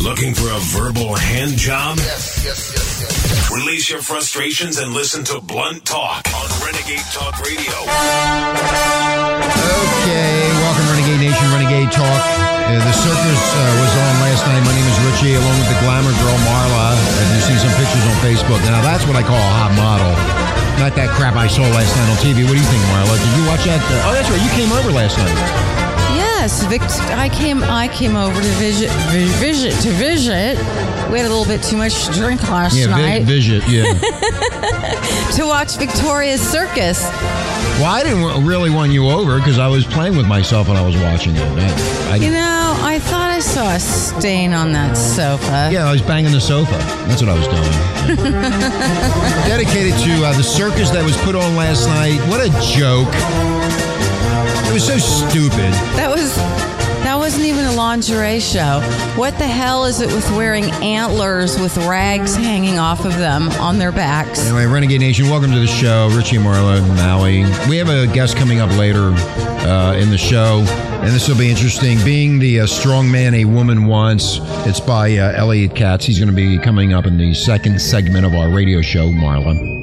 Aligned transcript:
Looking 0.00 0.32
for 0.32 0.48
a 0.48 0.60
verbal 0.72 1.12
hand 1.12 1.60
job? 1.60 2.00
Yes, 2.00 2.40
yes, 2.40 2.72
yes, 2.72 2.88
yes. 3.04 3.52
Release 3.52 3.92
your 3.92 4.00
frustrations 4.00 4.80
and 4.80 4.96
listen 4.96 5.28
to 5.28 5.44
Blunt 5.44 5.84
Talk 5.84 6.24
on 6.24 6.48
Renegade 6.64 7.04
Talk 7.12 7.36
Radio. 7.44 7.76
Okay, 10.00 10.40
welcome 10.56 10.86
Renegade 10.88 11.20
Nation, 11.20 11.44
Renegade 11.52 11.92
Talk. 11.92 12.08
Uh, 12.08 12.80
the 12.80 12.96
circus 12.96 13.42
uh, 13.52 13.60
was 13.76 13.92
on 13.92 14.12
last 14.24 14.40
night. 14.48 14.64
My 14.64 14.72
name 14.72 14.88
is 14.88 14.96
Richie, 15.04 15.36
along 15.36 15.56
with 15.60 15.68
the 15.68 15.76
glamour 15.84 16.16
girl 16.16 16.38
Marla. 16.48 16.96
As 16.96 17.28
you 17.36 17.52
see 17.52 17.60
some 17.60 17.74
pictures 17.76 18.00
on 18.08 18.16
Facebook. 18.24 18.64
Now 18.64 18.80
that's 18.80 19.04
what 19.04 19.20
I 19.20 19.22
call 19.22 19.36
a 19.36 19.52
hot 19.60 19.76
model. 19.76 20.16
Not 20.80 20.96
that 20.96 21.12
crap 21.12 21.36
I 21.36 21.44
saw 21.44 21.68
last 21.76 21.92
night 21.92 22.08
on 22.08 22.16
TV. 22.24 22.48
What 22.48 22.56
do 22.56 22.60
you 22.64 22.70
think, 22.72 22.80
Marla? 22.88 23.20
Did 23.20 23.36
you 23.36 23.44
watch 23.44 23.68
that? 23.68 23.84
Uh, 23.84 24.08
oh, 24.08 24.16
that's 24.16 24.32
right. 24.32 24.40
You 24.40 24.48
came 24.56 24.72
over 24.72 24.96
last 24.96 25.20
night. 25.20 25.79
Yes, 26.40 26.62
Vic, 26.64 26.80
I 27.18 27.28
came. 27.28 27.62
I 27.62 27.86
came 27.88 28.16
over 28.16 28.34
to 28.40 28.48
visit, 28.56 28.88
vi- 29.12 29.26
visit, 29.40 29.74
to 29.82 29.90
visit. 29.90 30.56
We 31.12 31.18
had 31.18 31.26
a 31.26 31.28
little 31.28 31.44
bit 31.44 31.62
too 31.62 31.76
much 31.76 32.06
to 32.06 32.12
drink 32.14 32.42
last 32.50 32.74
Yeah, 32.78 32.86
night 32.86 33.24
vi- 33.24 33.34
visit. 33.34 33.62
Yeah. 33.68 33.82
to 35.36 35.44
watch 35.44 35.76
Victoria's 35.76 36.40
Circus. 36.40 37.02
well, 37.78 37.92
I 37.94 38.02
didn't 38.02 38.46
really 38.46 38.70
want 38.70 38.90
you 38.90 39.10
over 39.10 39.36
because 39.36 39.58
I 39.58 39.68
was 39.68 39.84
playing 39.84 40.16
with 40.16 40.26
myself 40.26 40.68
when 40.68 40.78
I 40.78 40.82
was 40.82 40.96
watching 40.96 41.36
it. 41.36 41.42
I, 41.42 42.12
I, 42.12 42.16
You 42.16 42.30
know, 42.30 42.74
I 42.80 42.98
thought 43.00 43.28
I 43.30 43.40
saw 43.40 43.74
a 43.74 43.78
stain 43.78 44.54
on 44.54 44.72
that 44.72 44.94
sofa. 44.96 45.68
Yeah, 45.70 45.84
I 45.84 45.92
was 45.92 46.00
banging 46.00 46.32
the 46.32 46.40
sofa. 46.40 46.72
That's 47.06 47.20
what 47.20 47.28
I 47.28 47.34
was 47.38 47.48
doing. 47.48 48.22
Dedicated 49.46 49.92
to 49.92 50.24
uh, 50.24 50.32
the 50.38 50.42
circus 50.42 50.88
that 50.88 51.04
was 51.04 51.18
put 51.18 51.34
on 51.34 51.54
last 51.54 51.86
night. 51.86 52.18
What 52.30 52.40
a 52.40 52.48
joke! 52.74 53.12
It 54.70 54.74
was 54.74 54.86
so 54.86 54.98
stupid. 54.98 55.72
That 55.98 56.08
was. 56.08 56.36
That 57.02 57.16
wasn't 57.16 57.46
even 57.46 57.64
a 57.64 57.72
lingerie 57.72 58.38
show. 58.38 58.80
What 59.16 59.36
the 59.36 59.46
hell 59.46 59.84
is 59.84 60.00
it 60.00 60.06
with 60.14 60.30
wearing 60.36 60.70
antlers 60.70 61.58
with 61.58 61.76
rags 61.78 62.36
hanging 62.36 62.78
off 62.78 63.04
of 63.04 63.16
them 63.16 63.48
on 63.52 63.78
their 63.78 63.90
backs? 63.90 64.46
Anyway, 64.46 64.66
Renegade 64.66 65.00
Nation, 65.00 65.28
welcome 65.28 65.50
to 65.50 65.58
the 65.58 65.66
show. 65.66 66.08
Richie 66.14 66.36
and 66.36 66.44
Marla, 66.44 66.86
Maui. 66.96 67.38
We 67.68 67.78
have 67.78 67.88
a 67.88 68.06
guest 68.14 68.36
coming 68.36 68.60
up 68.60 68.70
later 68.78 69.10
uh, 69.66 69.96
in 69.98 70.10
the 70.10 70.18
show, 70.18 70.62
and 71.02 71.08
this 71.08 71.26
will 71.26 71.38
be 71.38 71.50
interesting. 71.50 71.98
Being 72.04 72.38
the 72.38 72.60
uh, 72.60 72.66
strong 72.66 73.10
man 73.10 73.34
a 73.34 73.46
woman 73.46 73.86
wants, 73.86 74.38
it's 74.68 74.78
by 74.78 75.16
uh, 75.16 75.32
Elliot 75.34 75.74
Katz. 75.74 76.04
He's 76.04 76.20
going 76.20 76.30
to 76.30 76.36
be 76.36 76.58
coming 76.58 76.92
up 76.92 77.06
in 77.06 77.16
the 77.16 77.34
second 77.34 77.80
segment 77.80 78.24
of 78.24 78.34
our 78.34 78.48
radio 78.50 78.82
show, 78.82 79.08
Marla. 79.08 79.79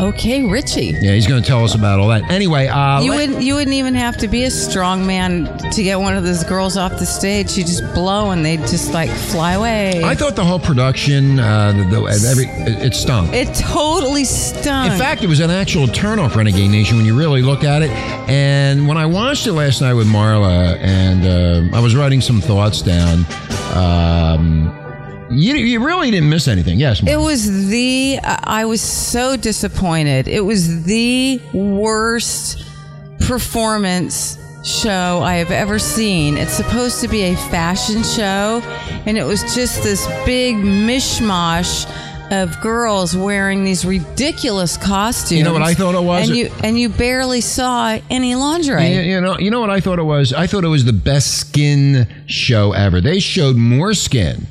Okay, 0.00 0.44
Richie. 0.44 0.96
Yeah, 1.00 1.12
he's 1.12 1.26
going 1.26 1.42
to 1.42 1.46
tell 1.46 1.64
us 1.64 1.74
about 1.74 1.98
all 1.98 2.08
that. 2.08 2.30
Anyway, 2.30 2.66
uh, 2.66 3.00
You 3.02 3.10
let- 3.10 3.28
wouldn't 3.28 3.42
you 3.44 3.54
wouldn't 3.54 3.74
even 3.74 3.94
have 3.94 4.16
to 4.18 4.28
be 4.28 4.44
a 4.44 4.50
strong 4.50 5.06
man 5.06 5.46
to 5.72 5.82
get 5.82 5.98
one 5.98 6.16
of 6.16 6.24
those 6.24 6.44
girls 6.44 6.76
off 6.76 6.98
the 6.98 7.06
stage. 7.06 7.56
You 7.56 7.64
just 7.64 7.82
blow 7.94 8.30
and 8.30 8.44
they 8.44 8.56
just 8.58 8.92
like 8.92 9.10
fly 9.10 9.52
away. 9.54 10.02
I 10.04 10.14
thought 10.14 10.36
the 10.36 10.44
whole 10.44 10.58
production, 10.60 11.38
uh, 11.40 11.72
the, 11.72 11.84
the, 11.84 12.28
every, 12.30 12.44
it, 12.46 12.86
it 12.86 12.94
stunk. 12.94 13.32
it 13.34 13.52
totally 13.54 14.24
stunk. 14.24 14.92
In 14.92 14.98
fact, 14.98 15.22
it 15.24 15.26
was 15.28 15.40
an 15.40 15.50
actual 15.50 15.86
turnoff, 15.86 16.34
Renegade 16.36 16.70
Nation, 16.70 16.96
when 16.96 17.06
you 17.06 17.16
really 17.18 17.42
look 17.42 17.64
at 17.64 17.82
it. 17.82 17.90
And 18.28 18.86
when 18.86 18.96
I 18.96 19.06
watched 19.06 19.46
it 19.46 19.52
last 19.52 19.80
night 19.80 19.94
with 19.94 20.06
Marla, 20.06 20.78
and 20.80 21.72
uh, 21.72 21.76
I 21.76 21.80
was 21.80 21.96
writing 21.96 22.20
some 22.20 22.40
thoughts 22.40 22.82
down, 22.82 23.24
um, 23.74 24.77
you, 25.30 25.54
you 25.54 25.84
really 25.84 26.10
didn't 26.10 26.28
miss 26.30 26.48
anything. 26.48 26.78
Yes, 26.78 27.00
Marla. 27.00 27.12
it 27.12 27.16
was 27.16 27.68
the 27.68 28.18
I 28.22 28.64
was 28.64 28.80
so 28.80 29.36
disappointed. 29.36 30.28
It 30.28 30.40
was 30.40 30.84
the 30.84 31.40
worst 31.52 32.64
performance 33.20 34.38
show 34.64 35.20
I 35.22 35.34
have 35.36 35.50
ever 35.50 35.78
seen. 35.78 36.36
It's 36.36 36.52
supposed 36.52 37.00
to 37.00 37.08
be 37.08 37.22
a 37.22 37.36
fashion 37.36 38.02
show 38.02 38.60
and 39.06 39.16
it 39.16 39.24
was 39.24 39.42
just 39.54 39.82
this 39.82 40.06
big 40.24 40.56
mishmash 40.56 41.86
of 42.30 42.60
girls 42.60 43.16
wearing 43.16 43.64
these 43.64 43.84
ridiculous 43.84 44.76
costumes. 44.76 45.38
You 45.38 45.44
know 45.44 45.52
what 45.52 45.62
I 45.62 45.74
thought 45.74 45.94
it 45.94 46.02
was? 46.02 46.28
And 46.28 46.36
you 46.36 46.50
and 46.62 46.78
you 46.78 46.88
barely 46.88 47.40
saw 47.40 47.98
any 48.10 48.34
lingerie. 48.34 48.88
You, 48.88 49.00
you 49.00 49.20
know, 49.20 49.38
you 49.38 49.50
know 49.50 49.60
what 49.60 49.70
I 49.70 49.80
thought 49.80 49.98
it 49.98 50.04
was. 50.04 50.32
I 50.32 50.46
thought 50.46 50.64
it 50.64 50.68
was 50.68 50.84
the 50.84 50.92
best 50.92 51.38
skin 51.38 52.06
show 52.26 52.72
ever. 52.72 53.00
They 53.00 53.18
showed 53.20 53.56
more 53.56 53.94
skin, 53.94 54.46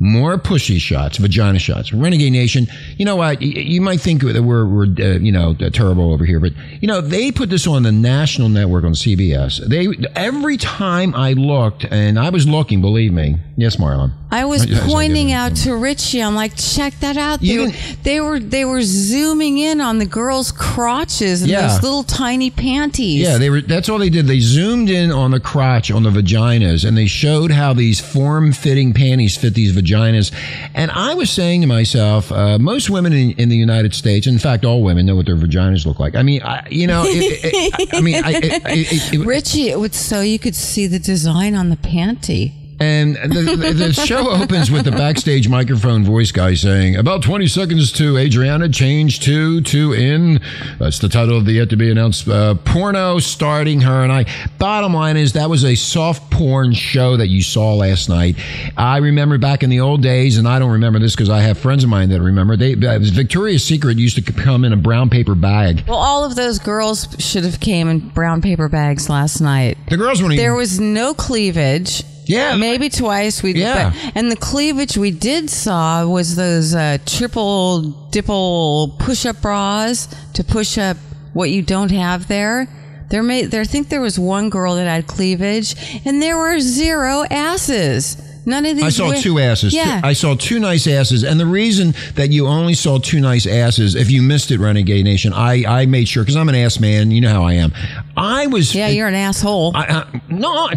more 0.00 0.38
pushy 0.38 0.80
shots, 0.80 1.18
vagina 1.18 1.58
shots. 1.58 1.92
Renegade 1.92 2.32
Nation. 2.32 2.66
You 2.96 3.04
know 3.04 3.16
what? 3.16 3.40
You, 3.42 3.80
might 3.82 4.00
think 4.00 4.22
that 4.22 4.42
we're, 4.42 4.66
we're 4.66 4.86
uh, 4.86 5.18
you 5.18 5.30
know 5.30 5.54
terrible 5.54 6.12
over 6.12 6.24
here, 6.24 6.40
but 6.40 6.52
you 6.80 6.88
know 6.88 7.00
they 7.00 7.30
put 7.30 7.50
this 7.50 7.66
on 7.66 7.84
the 7.84 7.92
national 7.92 8.48
network 8.48 8.84
on 8.84 8.92
CBS. 8.92 9.64
They 9.68 9.88
every 10.16 10.56
time 10.56 11.14
I 11.14 11.34
looked, 11.34 11.84
and 11.84 12.18
I 12.18 12.30
was 12.30 12.48
looking. 12.48 12.80
Believe 12.80 13.12
me. 13.12 13.36
Yes, 13.56 13.76
Marlon. 13.76 14.12
I 14.32 14.44
was 14.44 14.64
Yes, 14.66 14.82
I 14.82 14.86
pointing 14.86 15.32
out 15.32 15.56
to 15.56 15.74
Richie. 15.74 16.22
I'm 16.22 16.36
like, 16.36 16.56
check 16.56 16.94
that 17.00 17.16
out. 17.16 17.40
They, 17.40 17.46
You 17.48 17.60
were, 17.62 17.70
they 18.04 18.20
were 18.20 18.38
they 18.38 18.64
were 18.64 18.82
zooming 18.82 19.58
in 19.58 19.80
on 19.80 19.98
the 19.98 20.06
girls' 20.06 20.52
crotches 20.52 21.42
and 21.42 21.50
Yeah. 21.50 21.66
those 21.68 21.82
little 21.82 22.04
tiny 22.04 22.50
panties. 22.50 23.22
Yeah, 23.22 23.38
they 23.38 23.50
were. 23.50 23.60
That's 23.60 23.88
all 23.88 23.98
they 23.98 24.08
did. 24.10 24.26
They 24.26 24.38
zoomed 24.40 24.88
in 24.88 25.10
on 25.10 25.32
the 25.32 25.40
crotch, 25.40 25.90
on 25.90 26.04
the 26.04 26.10
vaginas, 26.10 26.84
and 26.86 26.96
they 26.96 27.06
showed 27.06 27.50
how 27.50 27.72
these 27.72 27.98
form-fitting 28.00 28.92
panties 28.94 29.36
fit 29.36 29.54
these 29.54 29.72
vaginas. 29.76 30.32
And 30.74 30.90
I 30.92 31.14
was 31.14 31.30
saying 31.30 31.62
to 31.62 31.66
myself, 31.66 32.30
uh, 32.30 32.58
most 32.58 32.88
women 32.88 33.12
in, 33.12 33.32
in 33.32 33.48
the 33.48 33.56
United 33.56 33.94
States, 33.94 34.26
in 34.28 34.38
fact, 34.38 34.64
all 34.64 34.82
women 34.82 35.06
know 35.06 35.16
what 35.16 35.26
their 35.26 35.36
vaginas 35.36 35.84
look 35.86 35.98
like. 35.98 36.14
I 36.14 36.22
mean, 36.22 36.42
I, 36.42 36.66
you 36.70 36.86
know, 36.86 37.02
it, 37.04 37.40
it, 37.42 37.94
I 37.94 38.00
mean, 38.00 38.22
I, 38.24 38.32
it, 38.42 39.12
Richie, 39.26 39.70
it 39.70 39.78
was 39.80 39.96
so 39.96 40.20
you 40.20 40.38
could 40.38 40.54
see 40.54 40.86
the 40.86 40.98
design 41.00 41.54
on 41.56 41.68
the 41.70 41.76
panty. 41.76 42.52
And 42.80 43.16
the, 43.16 43.74
the, 43.76 43.92
show 43.92 44.30
opens 44.30 44.70
with 44.70 44.86
the 44.86 44.90
backstage 44.90 45.50
microphone 45.50 46.02
voice 46.02 46.32
guy 46.32 46.54
saying, 46.54 46.96
About 46.96 47.22
20 47.22 47.46
seconds 47.46 47.92
to 47.92 48.16
Adriana, 48.16 48.70
change 48.70 49.20
to, 49.20 49.60
to 49.60 49.92
in. 49.92 50.40
That's 50.78 50.98
the 50.98 51.10
title 51.10 51.36
of 51.36 51.44
the 51.44 51.52
yet 51.52 51.68
to 51.70 51.76
be 51.76 51.90
announced 51.90 52.26
uh, 52.26 52.54
porno 52.54 53.18
starting 53.18 53.82
her 53.82 54.02
and 54.02 54.10
I. 54.10 54.24
Bottom 54.58 54.94
line 54.94 55.18
is, 55.18 55.34
that 55.34 55.50
was 55.50 55.62
a 55.62 55.74
soft 55.74 56.30
porn 56.30 56.72
show 56.72 57.18
that 57.18 57.28
you 57.28 57.42
saw 57.42 57.74
last 57.74 58.08
night. 58.08 58.36
I 58.78 58.96
remember 58.96 59.36
back 59.36 59.62
in 59.62 59.68
the 59.68 59.80
old 59.80 60.02
days, 60.02 60.38
and 60.38 60.48
I 60.48 60.58
don't 60.58 60.72
remember 60.72 60.98
this 60.98 61.14
because 61.14 61.28
I 61.28 61.40
have 61.40 61.58
friends 61.58 61.84
of 61.84 61.90
mine 61.90 62.08
that 62.08 62.22
remember, 62.22 62.56
they, 62.56 62.72
uh, 62.72 62.98
Victoria's 62.98 63.62
Secret 63.62 63.98
used 63.98 64.16
to 64.24 64.32
come 64.32 64.64
in 64.64 64.72
a 64.72 64.78
brown 64.78 65.10
paper 65.10 65.34
bag. 65.34 65.84
Well, 65.86 65.98
all 65.98 66.24
of 66.24 66.34
those 66.34 66.58
girls 66.58 67.14
should 67.18 67.44
have 67.44 67.60
came 67.60 67.88
in 67.88 68.08
brown 68.08 68.40
paper 68.40 68.70
bags 68.70 69.10
last 69.10 69.42
night. 69.42 69.76
The 69.90 69.98
girls 69.98 70.22
weren't 70.22 70.32
even. 70.32 70.42
There 70.42 70.54
was 70.54 70.80
no 70.80 71.12
cleavage. 71.12 72.04
Yeah. 72.30 72.56
maybe 72.56 72.88
twice 72.88 73.42
we. 73.42 73.54
Yeah. 73.54 73.90
but- 73.90 74.12
and 74.14 74.30
the 74.30 74.36
cleavage 74.36 74.96
we 74.96 75.10
did 75.10 75.50
saw 75.50 76.06
was 76.06 76.36
those 76.36 76.74
uh, 76.74 76.98
triple 77.06 77.82
dipple 78.10 78.98
push-up 78.98 79.40
bras 79.42 80.08
to 80.34 80.44
push 80.44 80.78
up 80.78 80.96
what 81.32 81.50
you 81.50 81.62
don't 81.62 81.90
have 81.90 82.28
there. 82.28 82.68
There 83.10 83.22
may 83.22 83.44
there 83.44 83.62
I 83.62 83.64
think 83.64 83.88
there 83.88 84.00
was 84.00 84.18
one 84.18 84.50
girl 84.50 84.76
that 84.76 84.86
had 84.86 85.06
cleavage, 85.06 85.74
and 86.04 86.22
there 86.22 86.36
were 86.38 86.60
zero 86.60 87.24
asses. 87.30 88.16
None 88.50 88.66
of 88.66 88.76
these. 88.76 88.84
I 88.84 88.88
saw 88.90 89.12
two 89.12 89.38
asses. 89.38 89.72
Yeah. 89.72 90.00
I 90.02 90.12
saw 90.12 90.34
two 90.34 90.58
nice 90.58 90.86
asses. 90.86 91.22
And 91.22 91.38
the 91.38 91.46
reason 91.46 91.94
that 92.16 92.30
you 92.32 92.46
only 92.46 92.74
saw 92.74 92.98
two 92.98 93.20
nice 93.20 93.46
asses, 93.46 93.94
if 93.94 94.10
you 94.10 94.22
missed 94.22 94.50
it, 94.50 94.58
Renegade 94.58 95.04
Nation, 95.04 95.32
I, 95.32 95.64
I 95.82 95.86
made 95.86 96.08
sure, 96.08 96.22
because 96.24 96.36
I'm 96.36 96.48
an 96.48 96.54
ass 96.56 96.80
man. 96.80 97.10
You 97.10 97.20
know 97.20 97.30
how 97.32 97.44
I 97.44 97.54
am. 97.54 97.72
I 98.16 98.48
was. 98.48 98.74
yeah, 98.74 98.88
you're 98.88 99.08
an 99.08 99.14
asshole. 99.14 99.72
I, 99.74 99.84
I, 99.84 100.20
no, 100.28 100.50
I, 100.52 100.74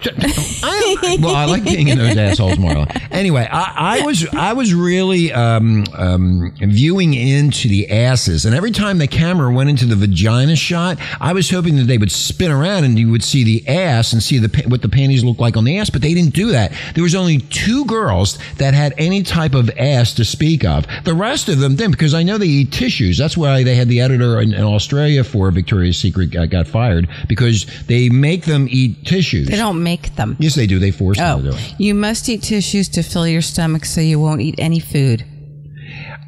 I, 0.64 1.18
well, 1.22 1.36
I 1.36 1.46
like 1.46 1.64
being 1.64 1.88
in 1.88 1.98
those 1.98 2.16
assholes, 2.28 2.54
Marla. 2.56 2.86
Anyway, 3.12 3.48
I, 3.52 4.00
I 4.02 4.06
was 4.06 4.26
I 4.34 4.54
was 4.54 4.74
really 4.74 5.32
um, 5.34 5.86
um, 5.94 6.54
viewing 6.60 7.14
into 7.14 7.68
the 7.68 7.90
asses, 7.90 8.46
and 8.46 8.56
every 8.56 8.72
time 8.72 8.98
the 8.98 9.08
camera 9.08 9.52
went 9.52 9.70
into 9.70 9.86
the 9.86 9.96
vagina 9.96 10.56
shot, 10.56 10.98
I 11.20 11.34
was 11.34 11.50
hoping 11.50 11.76
that 11.78 11.84
they 11.86 11.98
would 11.98 12.12
spin 12.12 12.52
around 12.52 12.84
and 12.84 12.98
you 13.00 13.10
would 13.12 13.24
see 13.24 13.44
the 13.44 13.68
ass 13.68 14.14
and 14.14 14.22
see 14.22 14.38
the 14.38 14.64
what 14.68 14.82
the 14.82 14.90
panties 14.90 15.24
looked 15.24 15.40
like 15.40 15.58
on 15.58 15.64
the 15.64 15.80
ass, 15.80 15.90
but 15.90 16.02
they 16.02 16.14
didn't 16.14 16.34
do 16.34 16.52
that. 16.52 16.72
There 16.94 17.04
was 17.04 17.16
only 17.16 17.40
two 17.40 17.63
girls 17.86 18.38
that 18.58 18.74
had 18.74 18.94
any 18.98 19.24
type 19.24 19.54
of 19.54 19.70
ass 19.78 20.14
to 20.16 20.26
speak 20.26 20.64
of. 20.66 20.86
The 21.04 21.14
rest 21.14 21.50
of 21.50 21.60
them 21.60 21.76
didn't, 21.76 21.92
because 21.92 22.14
I 22.14 22.24
know 22.24 22.38
they 22.38 22.46
eat 22.48 22.72
tissues. 22.72 23.18
That's 23.18 23.38
why 23.38 23.64
they 23.64 23.76
had 23.76 23.88
the 23.90 24.02
editor 24.02 24.40
in, 24.42 24.54
in 24.54 24.64
Australia 24.64 25.24
for 25.24 25.50
Victoria's 25.52 25.98
Secret 25.98 26.32
got, 26.32 26.50
got 26.50 26.68
fired 26.68 27.08
because 27.28 27.66
they 27.88 28.10
make 28.10 28.46
them 28.46 28.68
eat 28.70 29.06
tissues. 29.06 29.48
they 29.48 29.58
don't 29.58 29.82
make 29.84 30.16
them. 30.16 30.36
Yes, 30.40 30.56
they 30.56 30.68
do. 30.68 30.80
They 30.80 30.92
force 30.92 31.18
Oh, 31.20 31.38
them 31.38 31.46
to 31.46 31.52
do 31.52 31.58
it. 31.58 31.70
Oh, 31.72 31.76
you 31.78 31.94
must 31.96 32.28
eat 32.30 32.44
tissues 32.44 32.90
to 32.90 33.04
fill 33.04 33.28
your 33.28 33.42
stomach 33.42 33.86
so 33.86 34.02
you 34.02 34.20
won't 34.20 34.42
eat 34.42 34.56
any 34.58 34.80
food. 34.80 35.26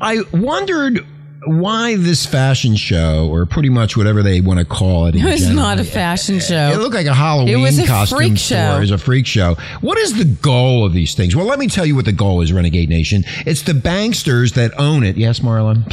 I 0.01 0.23
wondered 0.33 1.05
why 1.45 1.95
this 1.95 2.25
fashion 2.25 2.75
show, 2.75 3.27
or 3.29 3.45
pretty 3.45 3.69
much 3.69 3.95
whatever 3.95 4.23
they 4.23 4.41
want 4.41 4.59
to 4.59 4.65
call 4.65 5.05
it. 5.07 5.15
It 5.15 5.23
was 5.23 5.41
general, 5.41 5.55
not 5.55 5.79
a 5.79 5.83
fashion 5.83 6.39
show. 6.39 6.71
It 6.73 6.77
looked 6.77 6.95
like 6.95 7.05
a 7.07 7.13
Halloween 7.13 7.53
It 7.53 7.57
was 7.57 7.79
a 7.79 7.85
costume 7.85 8.17
freak 8.17 8.37
store. 8.37 8.57
show. 8.57 8.77
It 8.77 8.79
was 8.79 8.91
a 8.91 8.97
freak 8.97 9.25
show. 9.25 9.55
What 9.81 9.97
is 9.97 10.17
the 10.17 10.25
goal 10.25 10.85
of 10.85 10.93
these 10.93 11.15
things? 11.15 11.35
Well, 11.35 11.45
let 11.45 11.59
me 11.59 11.67
tell 11.67 11.85
you 11.85 11.95
what 11.95 12.05
the 12.05 12.11
goal 12.11 12.41
is, 12.41 12.51
Renegade 12.51 12.89
Nation. 12.89 13.23
It's 13.45 13.61
the 13.61 13.73
banksters 13.73 14.53
that 14.55 14.77
own 14.79 15.03
it. 15.03 15.17
Yes, 15.17 15.39
Marlon? 15.39 15.83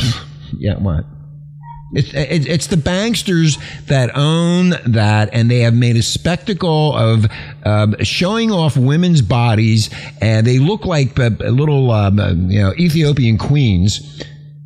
yeah, 0.58 0.74
what? 0.78 1.04
It's, 1.94 2.08
it's 2.14 2.46
it's 2.46 2.66
the 2.68 2.76
banksters 2.76 3.58
that 3.88 4.16
own 4.16 4.70
that, 4.86 5.28
and 5.34 5.50
they 5.50 5.58
have 5.58 5.74
made 5.74 5.96
a 5.96 6.02
spectacle 6.02 6.96
of 6.96 7.26
um, 7.66 7.94
showing 8.02 8.50
off 8.50 8.78
women's 8.78 9.20
bodies, 9.20 9.90
and 10.22 10.46
they 10.46 10.58
look 10.58 10.86
like 10.86 11.18
uh, 11.18 11.28
little 11.40 11.90
um, 11.90 12.18
uh, 12.18 12.30
you 12.32 12.62
know 12.62 12.72
Ethiopian 12.78 13.36
queens. 13.36 14.22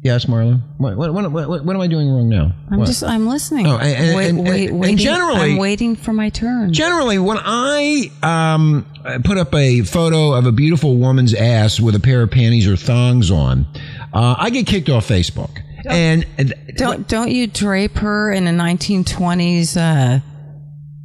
Yes, 0.07 0.27
Marla. 0.27 0.61
What, 0.79 0.97
what, 0.97 1.13
what, 1.33 1.49
what, 1.65 1.75
am 1.75 1.81
I 1.81 1.89
doing 1.89 2.09
wrong 2.09 2.29
now? 2.29 2.53
I'm 2.71 2.85
just 2.85 3.03
I'm 3.03 3.27
listening. 3.27 3.67
Oh, 3.67 3.77
and- 3.77 4.17
wait, 4.17 4.29
and- 4.29 4.45
wait, 4.49 4.69
and 4.71 4.79
waiting. 4.81 4.97
generally- 4.99 5.53
I'm 5.53 5.57
waiting 5.57 5.97
for 5.97 6.13
my 6.13 6.29
turn. 6.31 6.73
Generally, 6.73 7.19
when 7.19 7.39
I 7.41 8.11
um, 8.23 8.87
put 9.25 9.37
up 9.37 9.53
a 9.55 9.83
photo 9.83 10.33
of 10.33 10.47
a 10.47 10.53
beautiful 10.53 10.97
woman's 10.97 11.35
ass 11.35 11.81
with 11.81 11.97
a 11.97 12.01
pair 12.01 12.23
of 12.23 12.31
panties 12.31 12.69
or 12.69 12.77
thongs 12.77 13.31
on, 13.33 13.67
uh, 14.15 14.37
I 14.39 14.51
get 14.51 14.67
kicked 14.69 14.89
off 14.89 15.09
Facebook. 15.09 15.51
And 15.89 16.25
and- 16.39 16.55
Don't 16.77 17.07
don't 17.09 17.31
you 17.31 17.47
drape 17.49 17.97
her 17.99 18.33
in 18.33 18.47
a 18.47 18.53
1920s 18.53 19.77
uh, 19.77 20.21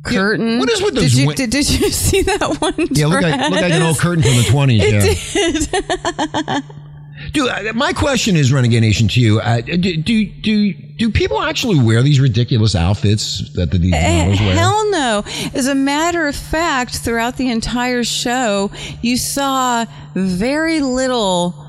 curtain? 0.03 0.59
what 0.59 0.69
is 0.69 0.81
with 0.81 0.95
did 0.95 1.13
you 1.13 1.33
did, 1.33 1.49
did 1.49 1.69
you 1.69 1.89
see 1.91 2.21
that 2.23 2.57
one? 2.59 2.73
yeah, 2.91 3.07
look 3.07 3.21
like, 3.21 3.39
look 3.49 3.61
like 3.61 3.71
an 3.73 3.81
old 3.81 3.97
curtain 3.99 4.23
from 4.23 4.35
the 4.37 4.43
twenties. 4.49 4.81
It 4.85 5.73
Yeah. 5.73 6.59
Dude, 7.33 7.49
uh, 7.49 7.73
my 7.73 7.93
question 7.93 8.35
is, 8.35 8.51
Renegade 8.51 8.81
Nation, 8.81 9.07
to 9.09 9.21
you: 9.21 9.39
uh, 9.39 9.61
do, 9.61 9.97
do 9.97 10.25
do 10.25 10.73
do 10.73 11.11
people 11.11 11.41
actually 11.41 11.79
wear 11.79 12.01
these 12.03 12.19
ridiculous 12.19 12.75
outfits 12.75 13.53
that 13.53 13.71
the 13.71 13.77
these 13.77 13.91
models 13.91 14.39
wear? 14.39 14.51
Eh, 14.51 14.55
Hell 14.55 14.91
no. 14.91 15.23
As 15.53 15.67
a 15.67 15.75
matter 15.75 16.27
of 16.27 16.35
fact, 16.35 16.97
throughout 16.97 17.37
the 17.37 17.49
entire 17.49 18.03
show, 18.03 18.71
you 19.01 19.17
saw 19.17 19.85
very 20.15 20.81
little 20.81 21.67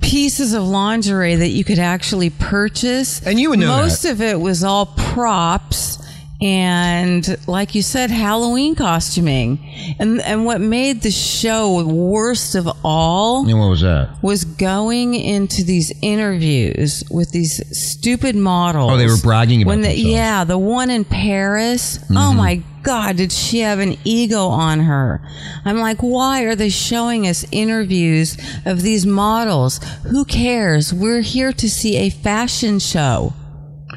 pieces 0.00 0.52
of 0.54 0.62
lingerie 0.62 1.34
that 1.36 1.48
you 1.48 1.64
could 1.64 1.78
actually 1.78 2.30
purchase. 2.30 3.20
And 3.26 3.40
you 3.40 3.50
would 3.50 3.58
know 3.58 3.68
Most 3.68 4.02
that. 4.02 4.12
of 4.12 4.20
it 4.20 4.38
was 4.38 4.62
all 4.62 4.86
props 4.86 5.98
and 6.40 7.36
like 7.46 7.74
you 7.74 7.82
said 7.82 8.10
Halloween 8.10 8.74
costuming. 8.74 9.58
And 9.98 10.20
and 10.20 10.44
what 10.44 10.60
made 10.60 11.02
the 11.02 11.10
show 11.10 11.84
worst 11.86 12.54
of 12.54 12.68
all 12.84 13.48
And 13.48 13.58
what 13.58 13.68
was 13.70 13.80
that? 13.82 14.18
was 14.22 14.44
going 14.44 15.14
into 15.14 15.64
these 15.64 15.92
interviews 16.02 17.04
with 17.10 17.30
these 17.30 17.62
stupid 17.76 18.34
models. 18.36 18.90
Oh, 18.92 18.96
they 18.96 19.06
were 19.06 19.16
bragging 19.22 19.62
about 19.62 19.68
when 19.70 19.80
the, 19.82 19.88
themselves. 19.88 20.10
Yeah, 20.10 20.44
the 20.44 20.58
one 20.58 20.90
in 20.90 21.04
Paris. 21.04 21.98
Oh 22.10 22.14
Mm-hmm. 22.14 22.36
my 22.36 22.62
God, 22.82 23.16
did 23.16 23.32
she 23.32 23.60
have 23.60 23.78
an 23.78 23.96
ego 24.04 24.48
on 24.48 24.80
her? 24.80 25.26
I'm 25.64 25.78
like, 25.78 26.00
why 26.02 26.42
are 26.42 26.54
they 26.54 26.68
showing 26.68 27.26
us 27.26 27.46
interviews 27.50 28.36
of 28.66 28.82
these 28.82 29.06
models? 29.06 29.80
Who 30.10 30.26
cares? 30.26 30.92
We're 30.92 31.22
here 31.22 31.52
to 31.54 31.70
see 31.70 31.96
a 31.96 32.10
fashion 32.10 32.78
show, 32.78 33.32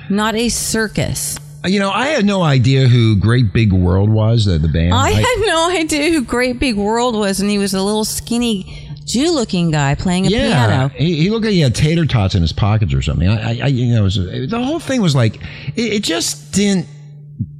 not 0.09 0.35
a 0.35 0.47
circus. 0.47 1.37
You 1.67 1.79
know, 1.79 1.91
I 1.91 2.07
had 2.07 2.25
no 2.25 2.41
idea 2.41 2.87
who 2.87 3.15
Great 3.15 3.53
Big 3.53 3.73
World 3.73 4.09
was, 4.09 4.45
the, 4.45 4.57
the 4.57 4.67
band. 4.67 4.93
I 4.93 5.11
had 5.11 5.43
no 5.45 5.69
idea 5.77 6.11
who 6.11 6.23
Great 6.23 6.59
Big 6.59 6.75
World 6.75 7.15
was, 7.15 7.39
and 7.39 7.49
he 7.49 7.57
was 7.57 7.73
a 7.73 7.81
little 7.81 8.05
skinny 8.05 8.87
Jew-looking 9.05 9.71
guy 9.71 9.95
playing 9.95 10.27
a 10.27 10.29
yeah, 10.29 10.67
piano. 10.67 10.87
he, 10.89 11.15
he 11.15 11.29
looked 11.29 11.45
like 11.45 11.53
he 11.53 11.61
had 11.61 11.73
tater 11.73 12.05
tots 12.05 12.35
in 12.35 12.41
his 12.41 12.51
pockets 12.51 12.93
or 12.93 13.01
something. 13.01 13.27
I, 13.27 13.35
I, 13.35 13.59
I 13.63 13.67
you 13.67 13.95
know, 13.95 14.03
was, 14.03 14.15
the 14.15 14.61
whole 14.61 14.79
thing 14.79 15.01
was 15.01 15.15
like, 15.15 15.35
it, 15.75 15.93
it 15.93 16.03
just 16.03 16.51
didn't 16.53 16.87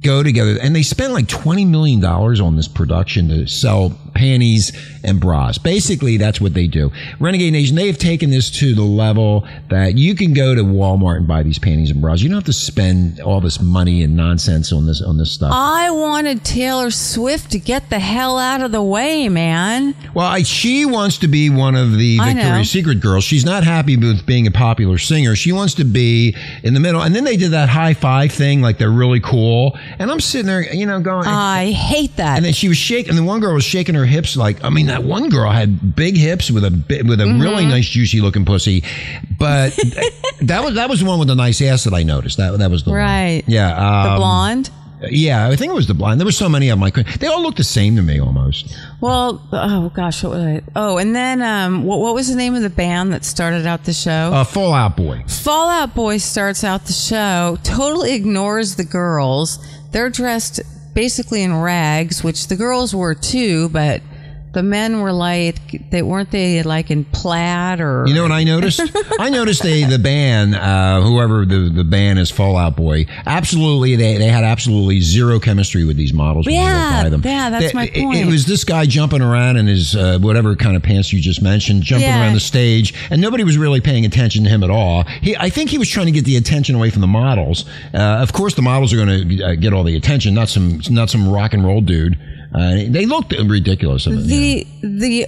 go 0.02 0.22
together. 0.22 0.58
And 0.60 0.74
they 0.74 0.82
spent 0.82 1.12
like 1.12 1.28
twenty 1.28 1.64
million 1.64 2.00
dollars 2.00 2.40
on 2.40 2.56
this 2.56 2.68
production 2.68 3.28
to 3.28 3.46
sell 3.46 3.98
panties 4.18 4.72
and 5.04 5.20
bras. 5.20 5.58
Basically, 5.58 6.16
that's 6.16 6.40
what 6.40 6.54
they 6.54 6.66
do. 6.66 6.90
Renegade 7.20 7.52
Nation, 7.52 7.76
they 7.76 7.86
have 7.86 7.98
taken 7.98 8.30
this 8.30 8.50
to 8.58 8.74
the 8.74 8.82
level 8.82 9.46
that 9.70 9.96
you 9.96 10.14
can 10.14 10.34
go 10.34 10.54
to 10.54 10.62
Walmart 10.62 11.18
and 11.18 11.26
buy 11.28 11.42
these 11.42 11.58
panties 11.58 11.90
and 11.90 12.00
bras. 12.00 12.20
You 12.20 12.28
don't 12.28 12.36
have 12.38 12.44
to 12.44 12.52
spend 12.52 13.20
all 13.20 13.40
this 13.40 13.60
money 13.60 14.02
and 14.02 14.16
nonsense 14.16 14.72
on 14.72 14.86
this 14.86 15.00
on 15.00 15.16
this 15.18 15.32
stuff. 15.32 15.52
I 15.54 15.90
wanted 15.90 16.44
Taylor 16.44 16.90
Swift 16.90 17.50
to 17.52 17.58
get 17.58 17.90
the 17.90 18.00
hell 18.00 18.38
out 18.38 18.60
of 18.60 18.72
the 18.72 18.82
way, 18.82 19.28
man. 19.28 19.94
Well, 20.14 20.26
I, 20.26 20.42
she 20.42 20.84
wants 20.84 21.18
to 21.18 21.28
be 21.28 21.48
one 21.50 21.76
of 21.76 21.92
the 21.96 22.18
Victoria's 22.18 22.70
Secret 22.70 23.00
girls. 23.00 23.24
She's 23.24 23.44
not 23.44 23.62
happy 23.64 23.96
with 23.96 24.26
being 24.26 24.46
a 24.46 24.50
popular 24.50 24.98
singer. 24.98 25.36
She 25.36 25.52
wants 25.52 25.74
to 25.74 25.84
be 25.84 26.34
in 26.62 26.74
the 26.74 26.80
middle. 26.80 27.00
And 27.02 27.14
then 27.14 27.24
they 27.24 27.36
did 27.36 27.52
that 27.52 27.68
high 27.68 27.94
five 27.94 28.32
thing, 28.32 28.60
like 28.60 28.78
they're 28.78 28.90
really 28.90 29.20
cool. 29.20 29.78
And 29.98 30.10
I'm 30.10 30.20
sitting 30.20 30.46
there, 30.46 30.62
you 30.74 30.86
know, 30.86 31.00
going. 31.00 31.26
I 31.26 31.70
hate 31.70 32.16
that. 32.16 32.36
and 32.36 32.44
then 32.44 32.52
she 32.52 32.68
was 32.68 32.76
shaking. 32.76 33.10
And 33.10 33.18
the 33.18 33.22
one 33.22 33.40
girl 33.40 33.54
was 33.54 33.64
shaking 33.64 33.94
her 33.94 34.04
hips 34.08 34.36
like. 34.36 34.62
I 34.64 34.70
mean, 34.70 34.86
that 34.86 35.04
one 35.04 35.28
girl 35.28 35.50
had 35.50 35.94
big 35.94 36.16
hips 36.16 36.50
with 36.50 36.64
a 36.64 36.70
with 37.06 37.20
a 37.20 37.24
Mm-hmm. 37.24 37.40
really 37.42 37.66
nice, 37.66 37.86
juicy 37.88 38.20
looking 38.20 38.44
pussy. 38.44 38.82
But 39.38 39.70
that 40.42 40.64
was 40.64 40.74
that 40.74 40.88
was 40.88 41.00
the 41.00 41.06
one 41.06 41.18
with 41.18 41.28
the 41.28 41.34
nice 41.36 41.60
ass 41.62 41.84
that 41.84 41.94
I 41.94 42.02
noticed. 42.02 42.38
That 42.38 42.58
that 42.58 42.70
was 42.70 42.84
the 42.84 42.90
one. 42.90 42.98
Right. 42.98 43.42
Yeah. 43.46 43.74
the 43.74 44.10
um, 44.10 44.16
blonde. 44.18 44.70
Yeah, 45.00 45.46
I 45.46 45.54
think 45.54 45.70
it 45.70 45.76
was 45.76 45.86
the 45.86 45.94
blonde. 45.94 46.18
There 46.18 46.26
were 46.26 46.32
so 46.32 46.48
many 46.48 46.70
of 46.70 46.78
them. 46.78 46.82
I 46.82 46.90
couldn't- 46.90 47.20
They 47.20 47.28
all 47.28 47.40
looked 47.40 47.58
the 47.58 47.62
same 47.62 47.94
to 47.94 48.02
me 48.02 48.20
almost. 48.20 48.76
Well, 49.00 49.40
oh 49.52 49.92
gosh, 49.94 50.24
what 50.24 50.32
was 50.32 50.42
I? 50.44 50.60
Oh, 50.74 50.98
and 50.98 51.14
then 51.14 51.40
um, 51.40 51.84
what, 51.84 52.00
what 52.00 52.14
was 52.14 52.28
the 52.28 52.34
name 52.34 52.56
of 52.56 52.62
the 52.62 52.68
band 52.70 53.12
that 53.12 53.24
started 53.24 53.64
out 53.64 53.84
the 53.84 53.92
show? 53.92 54.10
Uh, 54.10 54.42
Fall 54.42 54.74
Out 54.74 54.96
Boy. 54.96 55.22
Fall 55.28 55.68
Out 55.68 55.94
Boy 55.94 56.16
starts 56.16 56.64
out 56.64 56.86
the 56.86 56.92
show, 56.92 57.58
totally 57.62 58.12
ignores 58.12 58.74
the 58.74 58.82
girls. 58.82 59.60
They're 59.92 60.10
dressed 60.10 60.60
basically 60.98 61.44
in 61.44 61.54
rags, 61.54 62.24
which 62.24 62.48
the 62.48 62.56
girls 62.56 62.92
were 62.92 63.14
too, 63.14 63.68
but 63.68 64.02
the 64.54 64.62
men 64.62 65.00
were 65.00 65.12
like 65.12 65.90
they 65.90 66.02
weren't 66.02 66.30
they 66.30 66.62
like 66.62 66.90
in 66.90 67.04
plaid 67.04 67.80
or 67.80 68.06
You 68.06 68.14
know 68.14 68.22
what 68.22 68.32
I 68.32 68.44
noticed? 68.44 68.80
I 69.20 69.28
noticed 69.28 69.62
they 69.62 69.84
the 69.84 69.98
band, 69.98 70.54
uh, 70.54 71.00
whoever 71.02 71.44
the, 71.44 71.70
the 71.74 71.84
band 71.84 72.18
is, 72.18 72.30
Fall 72.30 72.56
Out 72.56 72.76
Boy. 72.76 73.06
Absolutely, 73.26 73.96
they, 73.96 74.16
they 74.16 74.28
had 74.28 74.44
absolutely 74.44 75.00
zero 75.00 75.38
chemistry 75.38 75.84
with 75.84 75.96
these 75.96 76.12
models. 76.12 76.46
Yeah, 76.46 77.08
yeah, 77.08 77.50
that's 77.50 77.66
They- 77.66 77.72
my 77.74 77.84
it- 77.86 78.18
It, 78.18 78.26
was 78.26 78.46
this 78.46 78.64
guy 78.64 78.86
jumping 78.86 79.20
around 79.22 79.56
in 79.58 79.66
his 79.66 79.94
uh, 79.94 80.18
whatever 80.20 80.56
kind 80.56 80.76
of 80.76 80.82
pants 80.82 81.12
you 81.12 81.20
just 81.20 81.42
mentioned, 81.42 81.82
jumping 81.82 82.08
Yeah. 82.08 82.20
around 82.22 82.34
the 82.34 82.40
stage, 82.40 82.94
and 83.10 83.20
nobody 83.20 83.44
was 83.44 83.58
really 83.58 83.80
paying 83.80 84.04
attention 84.06 84.44
to 84.44 84.50
him 84.50 84.62
at 84.64 84.70
all. 84.70 85.04
He, 85.20 85.36
I 85.36 85.50
think 85.50 85.70
he 85.70 85.78
was 85.78 85.88
trying 85.88 86.06
to 86.06 86.12
get 86.12 86.24
the 86.24 86.36
attention 86.36 86.74
away 86.74 86.90
from 86.90 87.00
the 87.02 87.06
models. 87.06 87.64
Uh, 87.92 87.98
of 87.98 88.32
course, 88.32 88.54
the 88.54 88.62
models 88.62 88.92
are 88.92 88.96
going 88.96 89.28
to 89.28 89.42
uh, 89.44 89.54
get 89.56 89.72
all 89.72 89.84
the 89.84 89.96
attention, 89.96 90.34
not 90.34 90.48
some 90.48 90.80
not 90.90 91.10
some 91.10 91.28
rock 91.30 91.52
and 91.52 91.64
roll 91.64 91.80
dude. 91.80 92.18
Uh, 92.52 92.84
they 92.88 93.04
looked 93.06 93.32
ridiculous. 93.32 94.06
Yeah. 94.06 94.14
the 94.16 94.66
the 94.82 95.26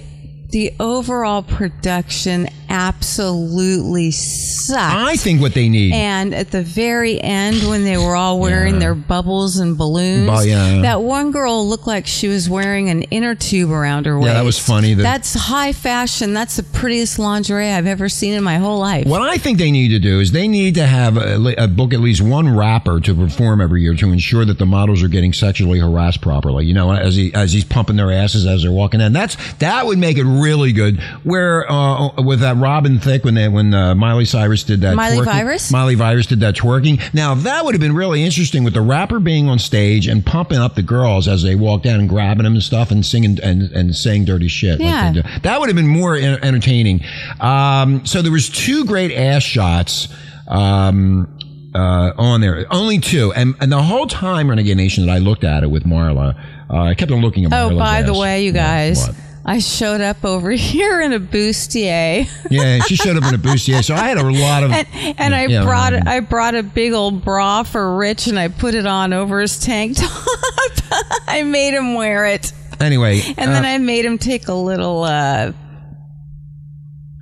the 0.51 0.73
overall 0.79 1.43
production 1.43 2.47
absolutely 2.69 4.11
sucked. 4.11 4.95
I 4.95 5.15
think 5.17 5.41
what 5.41 5.53
they 5.53 5.67
need. 5.69 5.93
And 5.93 6.33
at 6.33 6.51
the 6.51 6.61
very 6.61 7.19
end, 7.21 7.63
when 7.67 7.83
they 7.83 7.97
were 7.97 8.15
all 8.15 8.39
wearing 8.39 8.75
Yeah. 8.75 8.79
their 8.79 8.95
bubbles 8.95 9.57
and 9.57 9.77
balloons, 9.77 10.45
yeah. 10.45 10.81
that 10.81 11.01
one 11.01 11.31
girl 11.31 11.67
looked 11.67 11.87
like 11.87 12.07
she 12.07 12.27
was 12.27 12.49
wearing 12.49 12.89
an 12.89 13.03
inner 13.03 13.35
tube 13.35 13.71
around 13.71 14.05
her 14.05 14.17
waist. 14.17 14.27
Yeah, 14.27 14.33
that 14.35 14.45
was 14.45 14.57
funny. 14.59 14.93
The- 14.93 15.03
That's 15.03 15.33
high 15.33 15.73
fashion. 15.73 16.33
That's 16.33 16.55
the 16.57 16.63
prettiest 16.63 17.19
lingerie 17.19 17.69
I've 17.71 17.87
ever 17.87 18.07
seen 18.09 18.33
in 18.33 18.43
my 18.43 18.57
whole 18.57 18.79
life. 18.79 19.05
What 19.05 19.21
I 19.21 19.37
think 19.37 19.57
they 19.57 19.71
need 19.71 19.89
to 19.89 19.99
do 19.99 20.19
is 20.19 20.31
they 20.31 20.47
need 20.47 20.75
to 20.75 20.85
have 20.87 21.17
a, 21.17 21.53
a 21.57 21.67
book 21.67 21.93
at 21.93 21.99
least 21.99 22.21
one 22.21 22.55
rapper 22.55 22.99
to 23.01 23.13
perform 23.15 23.59
every 23.61 23.81
year 23.81 23.95
to 23.95 24.11
ensure 24.11 24.45
that 24.45 24.59
the 24.59 24.65
models 24.65 25.03
are 25.03 25.07
getting 25.09 25.33
sexually 25.33 25.79
harassed 25.79 26.21
properly. 26.21 26.65
You 26.65 26.73
know, 26.73 26.91
as 26.93 27.15
he 27.15 27.33
as 27.33 27.51
he's 27.53 27.63
pumping 27.65 27.95
their 27.97 28.11
asses 28.11 28.45
as 28.45 28.63
they're 28.63 28.71
walking 28.71 29.01
in. 29.01 29.13
That's 29.13 29.35
that 29.55 29.85
would 29.85 29.97
make 29.97 30.17
it 30.17 30.23
really 30.41 30.71
good. 30.73 30.99
Where 31.23 31.69
uh, 31.71 32.21
with 32.21 32.39
that 32.41 32.57
Robin 32.57 32.99
Thicke 32.99 33.23
when 33.23 33.35
they 33.35 33.47
when 33.47 33.73
uh, 33.73 33.95
Miley 33.95 34.25
Cyrus 34.25 34.63
did 34.63 34.81
that 34.81 34.95
Miley 34.95 35.17
twerking- 35.17 35.25
Virus? 35.25 35.71
Miley 35.71 35.95
Virus 35.95 36.25
did 36.25 36.39
that 36.41 36.55
twerking. 36.55 37.01
Now 37.13 37.35
that 37.35 37.63
would 37.65 37.73
have 37.73 37.81
been 37.81 37.95
really 37.95 38.23
interesting 38.23 38.63
with 38.63 38.73
the 38.73 38.81
rapper 38.81 39.19
being 39.19 39.47
on 39.47 39.59
stage 39.59 40.07
and 40.07 40.25
pumping 40.25 40.57
up 40.57 40.75
the 40.75 40.81
girls 40.83 41.27
as 41.27 41.43
they 41.43 41.55
walk 41.55 41.83
down 41.83 41.99
and 41.99 42.09
grabbing 42.09 42.43
them 42.43 42.53
and 42.53 42.63
stuff 42.63 42.91
and 42.91 43.05
singing 43.05 43.39
and, 43.41 43.63
and 43.71 43.95
saying 43.95 44.25
dirty 44.25 44.47
shit. 44.47 44.79
Yeah. 44.79 45.13
do. 45.13 45.21
That 45.43 45.59
would 45.59 45.69
have 45.69 45.75
been 45.75 45.87
more 45.87 46.15
en- 46.15 46.43
entertaining. 46.43 47.01
Um, 47.39 48.05
so 48.05 48.21
there 48.21 48.31
was 48.31 48.49
two 48.49 48.85
great 48.85 49.11
ass 49.11 49.43
shots. 49.43 50.07
Um, 50.47 51.37
uh, 51.73 52.11
on 52.17 52.41
there, 52.41 52.65
only 52.69 52.99
two, 52.99 53.31
and 53.33 53.55
and 53.61 53.71
the 53.71 53.81
whole 53.81 54.07
time, 54.07 54.49
Renegade 54.49 54.75
Nation, 54.77 55.05
that 55.05 55.11
I 55.13 55.19
looked 55.19 55.43
at 55.43 55.63
it 55.63 55.67
with 55.71 55.83
Marla, 55.85 56.35
uh, 56.69 56.73
I 56.77 56.93
kept 56.95 57.11
on 57.11 57.21
looking 57.21 57.45
at. 57.45 57.53
oh, 57.53 57.69
Marla's 57.69 57.77
by 57.79 58.01
the 58.01 58.13
way, 58.13 58.43
you 58.43 58.51
guys, 58.51 59.07
what? 59.07 59.15
I 59.43 59.59
showed 59.59 60.01
up 60.01 60.23
over 60.23 60.51
here 60.71 61.01
in 61.01 61.13
a 61.13 61.19
bustier. 61.19 62.27
Yeah, 62.49 62.79
she 62.81 62.95
showed 62.95 63.17
up 63.17 63.23
in 63.27 63.33
a 63.33 63.37
bustier, 63.39 63.83
so 63.83 63.95
I 63.95 64.07
had 64.07 64.17
a 64.17 64.23
lot 64.29 64.63
of. 64.63 64.71
and, 64.71 64.87
and 65.19 65.35
I 65.35 65.45
Yeah, 65.47 65.63
brought. 65.63 65.93
I 66.07 66.19
brought 66.19 66.55
a 66.55 66.63
big 66.63 66.93
old 66.93 67.23
bra 67.25 67.63
for 67.63 67.95
Rich, 67.97 68.27
and 68.27 68.37
I 68.39 68.47
put 68.49 68.75
it 68.75 68.85
on 68.85 69.13
over 69.13 69.39
his 69.41 69.59
tank 69.59 69.97
top. 69.97 70.11
I 71.27 71.43
made 71.43 71.73
him 71.73 71.93
wear 71.95 72.25
it, 72.25 72.51
Anyway, 72.79 73.21
and 73.37 73.51
then 73.51 73.63
uh, 73.65 73.69
I 73.69 73.77
made 73.77 74.05
him 74.05 74.17
take 74.17 74.47
a 74.47 74.53
little, 74.53 75.03
uh, 75.03 75.51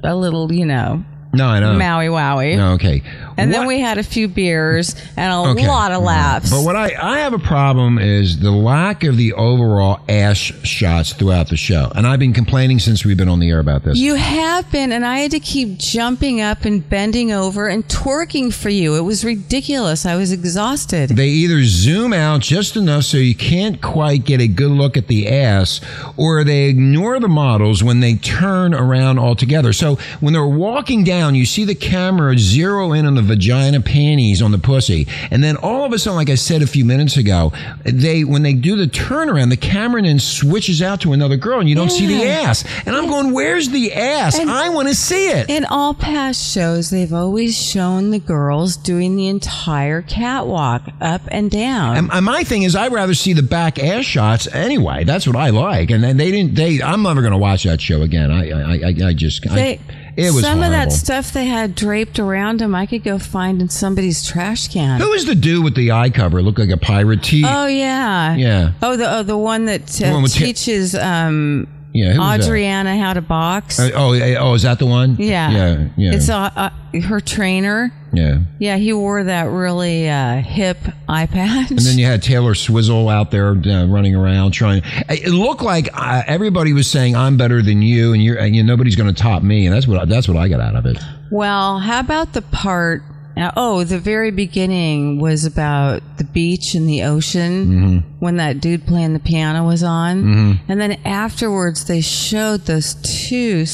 a 0.04 0.16
little, 0.16 0.52
you 0.52 0.66
know, 0.66 1.04
No, 1.32 1.46
I 1.46 1.60
know. 1.60 1.74
Maui 1.74 2.08
Wowie. 2.08 2.58
No, 2.58 2.72
okay. 2.74 3.04
And 3.38 3.54
then 3.54 3.68
we 3.68 3.80
had 3.80 3.98
a 3.98 4.04
few 4.04 4.28
beers 4.28 4.96
and 5.16 5.32
a 5.32 5.36
Okay. 5.52 5.66
lot 5.68 5.92
of 5.94 6.02
laughs. 6.04 6.50
But 6.50 6.64
what 6.66 6.76
I, 6.76 6.92
I 7.02 7.20
have 7.20 7.34
a 7.34 7.40
problem 7.40 7.98
is 8.00 8.40
the 8.40 8.52
lack 8.52 9.04
of 9.06 9.16
the 9.16 9.32
overall 9.34 10.02
ass 10.10 10.38
shots 10.38 11.14
throughout 11.14 11.48
the 11.50 11.56
show. 11.56 11.90
And 11.96 12.06
I've 12.06 12.20
been 12.20 12.34
complaining 12.34 12.80
since 12.80 13.06
we've 13.06 13.16
been 13.16 13.30
on 13.30 13.40
the 13.40 13.50
air 13.50 13.60
about 13.60 13.84
this. 13.84 13.98
You 13.98 14.16
have 14.16 14.70
been, 14.72 14.92
and 14.92 15.06
I 15.06 15.20
had 15.20 15.32
to 15.32 15.40
keep 15.40 15.78
jumping 15.78 16.42
up 16.42 16.66
and 16.66 16.88
bending 16.90 17.32
over 17.32 17.68
and 17.70 17.88
twerking 17.88 18.52
for 18.54 18.70
you. 18.70 18.96
It 18.96 19.02
was 19.02 19.24
ridiculous. 19.24 20.06
I 20.06 20.16
was 20.16 20.32
exhausted. 20.32 21.12
they 21.12 21.28
either 21.30 21.64
zoom 21.64 22.12
out 22.12 22.42
just 22.42 22.76
enough 22.76 23.04
so 23.06 23.18
you 23.18 23.36
can't 23.36 23.82
quite 23.82 24.26
get 24.26 24.42
a 24.42 24.48
good 24.48 24.72
look 24.72 24.98
at 24.98 25.08
the 25.08 25.30
ass, 25.30 25.80
or 26.18 26.44
they 26.44 26.64
ignore 26.66 27.20
the 27.20 27.30
models 27.30 27.84
when 27.84 28.00
they 28.02 28.16
turn 28.16 28.74
around 28.74 29.20
altogether. 29.20 29.72
So 29.72 29.96
when 30.20 30.34
they're 30.34 30.46
walking 30.46 31.04
down, 31.06 31.19
you 31.20 31.46
see 31.46 31.66
the 31.66 31.76
camera 31.76 32.38
zero 32.38 32.94
in 32.94 33.06
on 33.06 33.16
the 33.16 33.22
vagina 33.22 33.82
panties 33.82 34.42
on 34.42 34.52
the 34.52 34.58
pussy, 34.58 35.08
and 35.32 35.44
then 35.44 35.56
all 35.58 35.84
of 35.86 35.94
a 35.94 36.00
sudden, 36.00 36.16
like 36.18 36.30
I 36.30 36.36
said 36.36 36.62
a 36.62 36.68
few 36.68 36.86
minutes 36.86 37.18
ago, 37.18 37.52
they 37.84 38.24
when 38.24 38.44
they 38.44 38.54
do 38.54 38.76
the 38.76 38.86
turnaround, 38.88 39.50
the 39.50 39.58
camera 39.58 40.02
then 40.02 40.20
switches 40.20 40.82
out 40.82 41.02
to 41.02 41.14
another 41.14 41.38
girl, 41.38 41.60
and 41.60 41.68
you 41.70 41.76
don't 41.76 41.92
see 41.92 42.08
the 42.08 42.26
ass. 42.28 42.64
And 42.86 42.96
I'm 42.96 43.08
going, 43.08 43.34
"Where's 43.34 43.70
the 43.70 43.94
ass? 43.94 44.38
And- 44.40 44.50
I 44.50 44.70
want 44.70 44.88
to 44.88 44.96
see 44.96 45.28
it." 45.28 45.50
In 45.50 45.66
all 45.66 45.94
past 45.94 46.52
shows, 46.54 46.90
they've 46.90 47.14
always 47.14 47.58
shown 47.60 48.12
the 48.12 48.20
girls 48.20 48.78
doing 48.78 49.16
the 49.16 49.28
entire 49.28 50.02
catwalk 50.02 50.84
up 51.02 51.22
and 51.30 51.50
down. 51.52 51.98
And, 51.98 52.10
and 52.12 52.26
my 52.26 52.44
thing 52.44 52.64
is, 52.64 52.76
I'd 52.76 52.92
rather 52.92 53.14
see 53.14 53.34
the 53.34 53.44
back 53.44 53.80
ass 53.80 54.06
shots 54.06 54.48
anyway. 54.48 55.04
That's 55.04 55.28
what 55.28 55.36
I 55.36 55.50
like. 55.50 55.90
And 55.92 56.04
then 56.04 56.18
they 56.18 56.32
didn't. 56.32 56.56
They. 56.56 56.82
I'm 56.82 57.04
never 57.04 57.22
going 57.22 57.32
to 57.34 57.38
watch 57.38 57.64
that 57.64 57.82
show 57.82 58.02
again. 58.02 58.32
I. 58.32 58.50
I. 58.50 58.74
I, 58.90 59.08
I 59.10 59.14
just. 59.14 59.44
They- 59.44 59.80
I, 59.88 60.09
it 60.28 60.34
was 60.34 60.44
some 60.44 60.62
of 60.64 60.72
that 60.72 60.92
stuff 60.92 61.32
they 61.34 61.46
had 61.46 61.76
draped 61.76 62.20
around 62.20 62.60
them. 62.60 62.76
I 62.76 62.86
could 62.86 63.04
go 63.04 63.18
find 63.20 63.62
in 63.62 63.70
somebody's 63.70 64.26
trash 64.26 64.68
can. 64.68 65.00
Who 65.00 65.10
was 65.10 65.26
the 65.26 65.36
dude 65.36 65.64
with 65.64 65.76
the 65.76 65.92
eye 65.92 66.10
cover? 66.10 66.42
Looked 66.42 66.60
like 66.60 66.70
a 66.70 66.78
pirate. 66.78 67.24
T. 67.24 67.44
Oh 67.46 67.68
yeah, 67.68 68.36
Yeah. 68.36 68.72
Oh, 68.82 68.96
the 68.96 69.18
oh, 69.18 69.24
the 69.24 69.38
one 69.38 69.66
that 69.66 70.02
uh, 70.02 70.12
one 70.12 70.24
with 70.24 70.34
ta- 70.34 70.40
teaches 70.46 70.96
um, 70.96 71.68
yeah. 71.94 72.18
Was 72.18 72.40
that? 72.42 72.46
Adriana 72.46 72.98
how 72.98 73.14
to 73.14 73.22
box. 73.22 73.80
Uh, 73.80 73.92
oh. 73.96 74.14
Oh. 74.40 74.54
Is 74.54 74.64
that 74.64 74.80
the 74.80 74.86
one? 74.86 75.16
yeah, 75.20 75.52
Yeah. 75.52 75.88
Yeah. 75.98 76.14
It's 76.14 76.30
uh, 76.30 76.50
uh, 76.56 76.70
her 77.02 77.20
trainer. 77.20 77.92
yeah. 78.14 78.40
Yeah, 78.60 78.78
he 78.78 78.94
wore 78.94 79.24
that 79.24 79.44
really 79.50 80.10
uh, 80.10 80.42
hip 80.42 80.78
eye 81.08 81.26
patch. 81.26 81.72
And 81.72 81.80
then 81.80 81.98
you 81.98 82.06
had 82.06 82.22
Taylor 82.24 82.56
Swizzle 82.56 83.10
out 83.10 83.32
there 83.32 83.50
uh, 83.52 83.86
running 83.88 84.16
around 84.16 84.52
trying. 84.52 84.82
It 85.10 85.30
looked 85.30 85.62
like 85.62 85.90
uh, 85.94 86.24
everybody 86.28 86.74
was 86.74 86.90
saying, 86.90 87.16
"I'm 87.16 87.38
better 87.38 87.62
than 87.62 87.82
you," 87.82 88.14
and 88.14 88.24
you're, 88.24 88.38
and 88.38 88.56
you 88.56 88.64
nobody's 88.64 88.96
going 88.96 89.14
to 89.14 89.22
top 89.22 89.44
me. 89.44 89.66
And 89.66 89.76
that's 89.76 89.88
what 89.88 90.08
that's 90.10 90.28
what 90.28 90.38
I 90.38 90.48
got 90.48 90.60
out 90.60 90.76
of 90.76 90.86
it. 90.86 90.98
Well, 91.32 91.80
how 91.80 92.00
about 92.00 92.34
the 92.34 92.42
part? 92.42 93.04
Now, 93.38 93.54
oh, 93.56 93.84
the 93.86 94.00
very 94.00 94.32
beginning 94.32 95.20
was 95.22 95.46
about 95.46 96.02
the 96.18 96.24
beach 96.26 96.74
and 96.76 96.90
the 96.90 97.04
ocean 97.04 97.66
Mm-hmm. 97.66 97.98
when 98.20 98.36
that 98.38 98.60
dude 98.60 98.86
playing 98.86 99.14
the 99.14 99.20
piano 99.20 99.66
was 99.66 99.82
on. 99.84 100.60
And 100.68 100.82
then 100.82 100.94
afterwards, 101.06 101.86
they 101.86 102.02
showed 102.02 102.62
those 102.66 102.96
two 102.96 103.66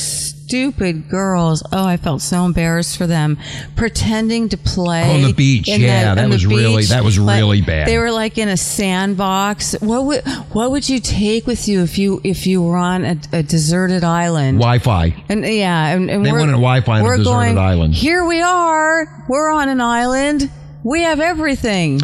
stupid 0.45 1.09
girls. 1.09 1.63
Oh, 1.71 1.85
I 1.85 1.97
felt 1.97 2.21
so 2.21 2.45
embarrassed 2.45 2.97
for 2.97 3.07
them 3.07 3.37
pretending 3.75 4.49
to 4.49 4.57
play 4.57 5.15
On 5.15 5.21
the 5.23 5.33
beach. 5.33 5.67
Yeah, 5.67 6.13
that 6.13 6.21
the 6.23 6.29
was 6.29 6.45
really- 6.45 6.85
that 6.85 7.03
was 7.03 7.17
Like, 7.17 7.39
really 7.39 7.61
bad. 7.61 7.87
They 7.87 7.97
were 7.97 8.11
like 8.11 8.37
in 8.37 8.47
a 8.49 8.57
sandbox. 8.57 9.75
What 9.79 10.05
would 10.05 10.21
what 10.51 10.69
would 10.71 10.87
you 10.87 10.99
take 10.99 11.47
with 11.47 11.67
you 11.67 11.81
if 11.81 11.97
you 11.97 12.21
if 12.23 12.45
you 12.45 12.61
were 12.61 12.77
on 12.77 13.03
a, 13.05 13.17
a 13.33 13.43
deserted 13.43 14.03
island? 14.03 14.59
Wi-Fi. 14.59 15.23
And 15.29 15.43
yeah, 15.45 15.87
and, 15.87 16.09
and 16.11 16.23
They 16.25 16.31
we're, 16.31 16.39
wanted 16.39 16.51
Wi-Fi 16.53 16.99
on 16.99 17.05
a 17.05 17.17
deserted 17.17 17.23
going, 17.25 17.57
island. 17.57 17.95
Here 17.95 18.23
we 18.23 18.41
are. 18.41 19.25
We're 19.27 19.51
on 19.51 19.69
an 19.69 19.81
island. 19.81 20.51
We 20.83 21.01
have 21.01 21.19
everything. 21.19 22.01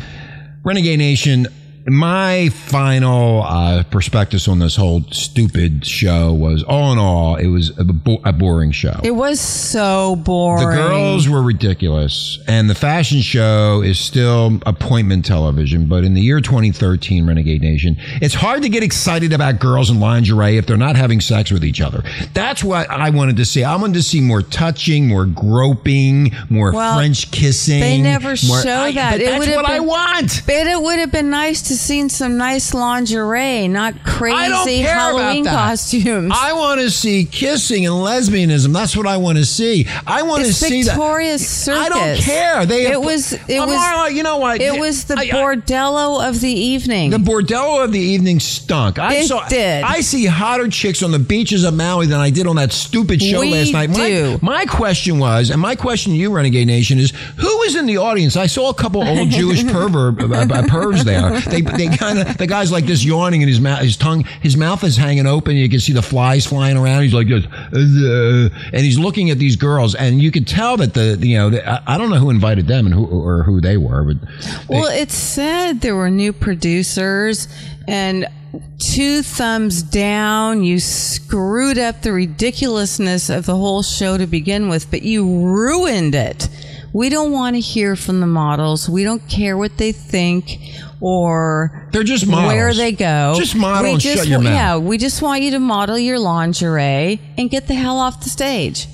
Renegade 0.64 0.98
Nation, 1.00 1.48
my 1.88 2.50
final 2.50 3.44
uh, 3.44 3.84
prospectus 3.84 4.48
on 4.48 4.60
this 4.60 4.76
whole 4.76 5.04
stupid 5.12 5.86
show 5.86 6.34
was 6.34 6.64
all 6.64 6.92
in 6.94 6.98
all, 7.00 7.36
it 7.36 7.48
was 7.48 7.78
a, 7.78 7.84
bo- 7.84 8.22
a 8.24 8.32
boring 8.34 8.72
show. 8.72 9.00
It 9.04 9.12
was 9.12 9.40
so 9.40 10.16
boring. 10.18 10.68
the 10.68 10.76
girls 10.76 11.28
were 11.28 11.42
ridiculous, 11.42 12.40
and 12.48 12.70
the 12.70 12.76
fashion 12.76 13.22
show 13.22 13.82
is 13.82 14.00
still 14.00 14.60
appointment 14.66 15.26
television. 15.26 15.88
But 15.88 16.04
in 16.04 16.14
the 16.14 16.22
year 16.22 16.40
2013, 16.42 17.26
Renegade 17.28 17.62
Nation, 17.62 17.96
it's 18.22 18.36
hard 18.36 18.62
to 18.64 18.70
get 18.70 18.84
excited 18.84 19.34
about 19.34 19.60
girls 19.60 19.90
in 19.90 20.00
lingerie 20.00 20.58
if 20.58 20.66
they're 20.66 20.78
not 20.78 20.96
having 20.96 21.20
sex 21.22 21.52
with 21.52 21.64
each 21.64 21.82
other. 21.82 22.04
That's 22.34 22.64
what 22.64 22.90
I 22.90 23.10
wanted 23.10 23.38
to 23.38 23.46
see. 23.46 23.64
I 23.64 23.76
wanted 23.76 23.96
to 23.96 24.04
see 24.04 24.22
more 24.22 24.42
touching, 24.42 25.08
more 25.08 25.26
groping, 25.26 26.32
more 26.50 26.72
Well, 26.74 26.98
French 26.98 27.32
kissing. 27.32 27.80
they 27.80 27.98
never 28.02 28.30
more- 28.48 28.62
show 28.62 28.82
I- 28.84 28.92
that. 28.94 29.12
But 29.14 29.22
It 29.22 29.26
that's 29.26 29.48
what 29.56 29.70
I 29.70 29.80
been- 29.80 29.88
want. 29.88 30.42
But 30.46 30.68
it 30.68 30.82
would 30.82 31.00
have 31.00 31.12
been 31.12 31.30
nice 31.30 31.62
to 31.64 31.76
seen 31.82 32.10
some 32.10 32.38
nice 32.38 32.74
lingerie, 32.74 33.68
not 33.68 34.04
crazy 34.06 34.80
Halloween 34.80 35.46
costumes. 35.46 36.32
I 36.36 36.54
want 36.54 36.80
to 36.82 36.90
see 36.90 37.26
kissing 37.26 37.86
and 37.86 37.96
lesbianism. 37.96 38.74
That's 38.74 38.96
what 38.96 39.08
I 39.08 39.18
want 39.18 39.38
to 39.38 39.46
see. 39.46 39.88
I 40.08 40.22
want 40.24 40.46
to 40.46 40.54
see 40.54 40.84
that. 40.84 40.92
Victoria's 40.92 41.48
Circus. 41.48 41.82
I 41.86 41.90
don't 41.90 42.18
care. 42.20 42.66
They 42.66 42.88
It 42.92 43.02
was. 43.02 43.34
It 43.34 43.42
Well, 43.50 43.68
was. 43.68 44.14
You 44.14 44.24
know 44.24 44.38
what? 44.38 44.62
It 44.62 44.80
was 44.80 45.06
the 45.06 45.16
I- 45.18 45.22
I- 45.22 45.26
bordello 45.30 46.28
of 46.28 46.40
the 46.42 46.52
evening. 46.52 47.10
The 47.10 47.18
bordello 47.18 47.84
of 47.84 47.92
the 47.92 48.00
evening 48.00 48.40
stunk. 48.40 49.00
I 49.00 49.16
It 49.16 49.28
saw. 49.28 49.48
did. 49.48 49.84
I 49.84 50.02
see 50.02 50.26
hotter 50.26 50.68
chicks 50.68 51.02
on 51.04 51.12
the 51.12 51.20
beaches 51.20 51.64
of 51.64 51.74
Maui 51.74 52.06
than 52.08 52.20
I 52.20 52.30
did 52.30 52.48
on 52.48 52.56
that 52.58 52.72
stupid 52.72 53.22
show 53.22 53.42
We 53.42 53.52
last 53.52 53.74
night. 53.74 53.90
My, 53.90 54.10
do. 54.10 54.40
my 54.42 54.66
question 54.66 55.20
was, 55.20 55.50
and 55.50 55.60
my 55.62 55.76
question 55.76 56.14
to 56.14 56.18
you, 56.18 56.32
Renegade 56.32 56.68
Nation, 56.68 57.00
is 57.00 57.12
who 57.38 57.58
was 57.60 57.76
in 57.76 57.86
the 57.86 57.98
audience? 57.98 58.38
I 58.38 58.46
saw 58.48 58.70
a 58.70 58.74
couple 58.74 59.04
old 59.08 59.30
Jewish 59.42 59.66
pervert 59.66 60.22
uh, 60.22 60.26
uh, 60.26 60.62
pervs 60.64 61.04
there. 61.04 61.40
They, 61.42 61.61
they 61.62 61.88
kind 61.96 62.20
of 62.20 62.38
the 62.38 62.48
guy's 62.48 62.72
like 62.72 62.86
this 62.86 63.04
yawning 63.04 63.42
and 63.42 63.50
his 63.50 63.60
mouth, 63.62 63.80
his 63.82 63.98
tongue, 63.98 64.24
his 64.42 64.58
mouth 64.58 64.84
is 64.84 64.98
hanging 64.98 65.26
open. 65.28 65.56
You 65.56 65.70
can 65.70 65.80
see 65.80 65.94
the 65.94 66.02
flies 66.02 66.46
flying 66.46 66.78
around. 66.78 67.04
He's 67.04 67.14
like 67.14 67.28
this, 67.28 67.46
uh, 67.46 68.50
and 68.74 68.82
he's 68.84 69.00
looking 69.00 69.30
at 69.30 69.38
these 69.40 69.56
girls, 69.56 69.96
and 69.96 70.22
you 70.22 70.32
could 70.32 70.48
tell 70.48 70.78
that 70.78 70.94
the 70.94 71.18
you 71.22 71.38
know 71.38 71.50
the, 71.50 71.68
I, 71.68 71.96
I 71.96 71.98
don't 71.98 72.10
know 72.10 72.18
who 72.18 72.30
invited 72.30 72.68
them 72.68 72.86
and 72.86 72.94
who 72.96 73.06
or 73.06 73.44
who 73.44 73.62
they 73.62 73.78
were, 73.78 74.04
but 74.04 74.22
they- 74.22 74.76
Well, 74.80 74.86
it 74.92 75.12
said 75.12 75.82
there 75.82 75.96
were 75.96 76.10
new 76.10 76.34
producers 76.34 77.48
and 77.88 78.28
two 78.80 79.22
thumbs 79.24 79.82
down. 79.84 80.64
You 80.64 80.80
screwed 80.80 81.78
up 81.78 82.02
the 82.02 82.12
ridiculousness 82.12 83.30
of 83.30 83.46
the 83.46 83.56
whole 83.56 83.82
show 83.84 84.18
to 84.18 84.28
begin 84.28 84.68
with, 84.70 84.90
but 84.92 85.04
you 85.04 85.24
ruined 85.46 86.16
it. 86.16 86.50
We 86.94 87.10
don't 87.10 87.32
want 87.32 87.56
to 87.56 87.60
hear 87.62 87.96
from 87.96 88.20
the 88.20 88.28
models. 88.28 88.90
We 88.90 89.04
don't 89.04 89.26
care 89.30 89.58
what 89.58 89.78
they 89.78 89.92
think 89.94 90.60
or 91.00 91.88
They're 91.92 92.04
just 92.04 92.28
models. 92.28 92.54
where 92.54 92.74
they 92.74 92.92
go. 92.92 93.34
Just 93.38 93.56
model 93.56 93.84
we 93.84 93.92
and 93.92 94.00
just 94.00 94.18
shut 94.18 94.28
your 94.28 94.40
mouth. 94.42 94.54
Yeah, 94.54 94.78
we 94.78 94.98
just 94.98 95.22
want 95.22 95.42
you 95.42 95.52
to 95.52 95.60
model 95.60 95.98
your 95.98 96.20
lingerie 96.20 97.20
and 97.38 97.50
get 97.50 97.68
the 97.68 97.76
hell 97.76 97.98
off 97.98 98.24
the 98.24 98.30
stage. 98.30 98.88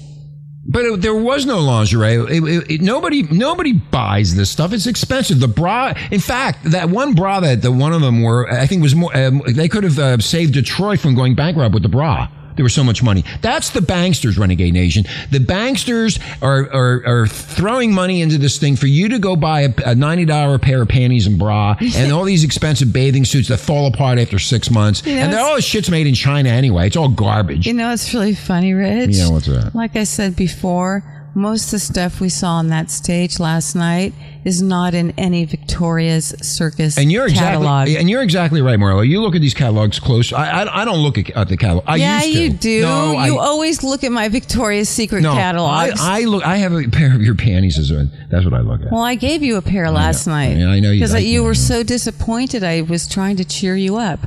But 0.69 0.83
it, 0.85 1.01
there 1.01 1.15
was 1.15 1.45
no 1.45 1.59
lingerie. 1.59 2.15
It- 2.15 2.71
it- 2.71 2.81
nobody, 2.81 3.23
nobody 3.23 3.71
buys 3.73 4.35
this 4.35 4.49
stuff. 4.49 4.73
It's 4.73 4.85
expensive. 4.85 5.39
The 5.39 5.47
bra, 5.47 5.93
in 6.11 6.19
fact, 6.19 6.65
that 6.71 6.89
one 6.89 7.13
bra 7.13 7.39
that 7.39 7.61
the 7.61 7.71
one 7.71 7.93
of 7.93 8.01
them 8.01 8.21
were, 8.21 8.51
I 8.51 8.67
think 8.67 8.83
was 8.83 8.93
more. 8.93 9.15
Um, 9.17 9.41
they 9.47 9.69
could 9.69 9.83
have 9.85 9.97
uh, 9.97 10.17
saved 10.19 10.53
Detroit 10.53 10.99
from 10.99 11.15
going 11.15 11.35
bankrupt 11.35 11.73
with 11.73 11.83
the 11.83 11.89
bra. 11.89 12.27
There 12.57 12.63
was 12.63 12.73
so 12.73 12.83
much 12.83 13.01
money. 13.01 13.23
That's 13.41 13.69
the 13.69 13.79
banksters, 13.79 14.37
Renegade 14.37 14.73
Nation. 14.73 15.05
The 15.31 15.39
banksters 15.39 16.19
are, 16.41 16.69
are, 16.73 17.03
are 17.05 17.27
throwing 17.27 17.93
money 17.93 18.21
into 18.21 18.37
this 18.37 18.57
thing 18.57 18.75
for 18.75 18.87
you 18.87 19.07
to 19.09 19.19
go 19.19 19.35
buy 19.35 19.61
a, 19.61 19.69
a 19.69 19.95
$90 19.95 20.61
pair 20.61 20.81
of 20.81 20.89
panties 20.89 21.27
and 21.27 21.39
bra 21.39 21.75
and 21.95 22.11
all 22.11 22.23
these 22.23 22.43
expensive 22.43 22.91
bathing 22.91 23.25
suits 23.25 23.47
that 23.47 23.57
fall 23.57 23.87
apart 23.87 24.19
after 24.19 24.39
six 24.39 24.69
months. 24.69 25.05
know, 25.05 25.11
and 25.11 25.33
all 25.35 25.55
this 25.55 25.65
shit's 25.65 25.89
made 25.89 26.07
in 26.07 26.15
China 26.15 26.49
anyway. 26.49 26.87
It's 26.87 26.97
all 26.97 27.09
garbage. 27.09 27.65
You 27.65 27.73
know, 27.73 27.91
it's 27.93 28.13
really 28.13 28.35
funny, 28.35 28.73
Rich. 28.73 29.11
Yeah, 29.11 29.29
what's 29.29 29.45
that? 29.47 29.73
Like 29.73 29.95
I 29.95 30.03
said 30.03 30.35
before, 30.35 31.03
most 31.35 31.65
of 31.65 31.71
the 31.71 31.79
stuff 31.79 32.19
we 32.19 32.29
saw 32.29 32.53
on 32.53 32.69
that 32.69 32.89
stage 32.89 33.39
last 33.39 33.75
night 33.75 34.13
is 34.47 34.61
not 34.61 34.93
in 34.93 35.11
any 35.17 35.43
Victoria's 35.45 36.33
Circus 36.41 36.97
And 36.97 37.11
you're 37.11 37.27
catalog. 37.29 37.83
exactly 37.87 37.97
and 37.97 38.09
you're 38.09 38.21
exactly 38.23 38.61
right, 38.61 38.79
Marlo. 38.79 39.07
You 39.07 39.21
look 39.21 39.35
at 39.35 39.41
these 39.41 39.53
catalogs 39.53 39.99
close. 39.99 40.31
I 40.33 40.61
I, 40.63 40.81
I 40.81 40.85
don't 40.85 40.99
look 40.99 41.17
at, 41.17 41.29
at 41.31 41.49
the 41.49 41.57
catalog. 41.57 41.83
I 41.87 41.97
yeah, 41.97 42.23
used 42.23 42.33
to. 42.37 42.41
you 42.43 42.49
do. 42.53 42.81
No, 42.81 43.11
you 43.25 43.37
I, 43.37 43.45
always 43.45 43.83
look 43.83 44.03
at 44.03 44.11
my 44.11 44.29
Victoria's 44.29 44.89
Secret 44.89 45.21
no, 45.21 45.33
catalogs. 45.33 45.99
I, 46.01 46.21
I 46.21 46.23
look. 46.23 46.43
I 46.45 46.57
have 46.57 46.73
a 46.73 46.87
pair 46.87 47.13
of 47.13 47.21
your 47.21 47.35
panties. 47.35 47.77
As 47.77 47.91
a, 47.91 48.07
that's 48.29 48.45
what 48.45 48.53
I 48.53 48.61
look 48.61 48.81
at. 48.81 48.91
well, 48.91 49.01
I 49.03 49.15
gave 49.15 49.43
you 49.43 49.57
a 49.57 49.61
pair 49.61 49.91
last 49.91 50.25
night. 50.27 50.57
Yeah, 50.57 50.69
I 50.69 50.79
know 50.79 50.91
you 50.91 50.99
Because 50.99 51.13
like 51.13 51.25
you 51.25 51.39
them. 51.39 51.47
were 51.47 51.53
so 51.55 51.83
disappointed. 51.83 52.63
I 52.63 52.81
was 52.81 53.07
trying 53.07 53.35
to 53.37 53.45
cheer 53.45 53.75
you 53.75 53.97
up. 53.97 54.19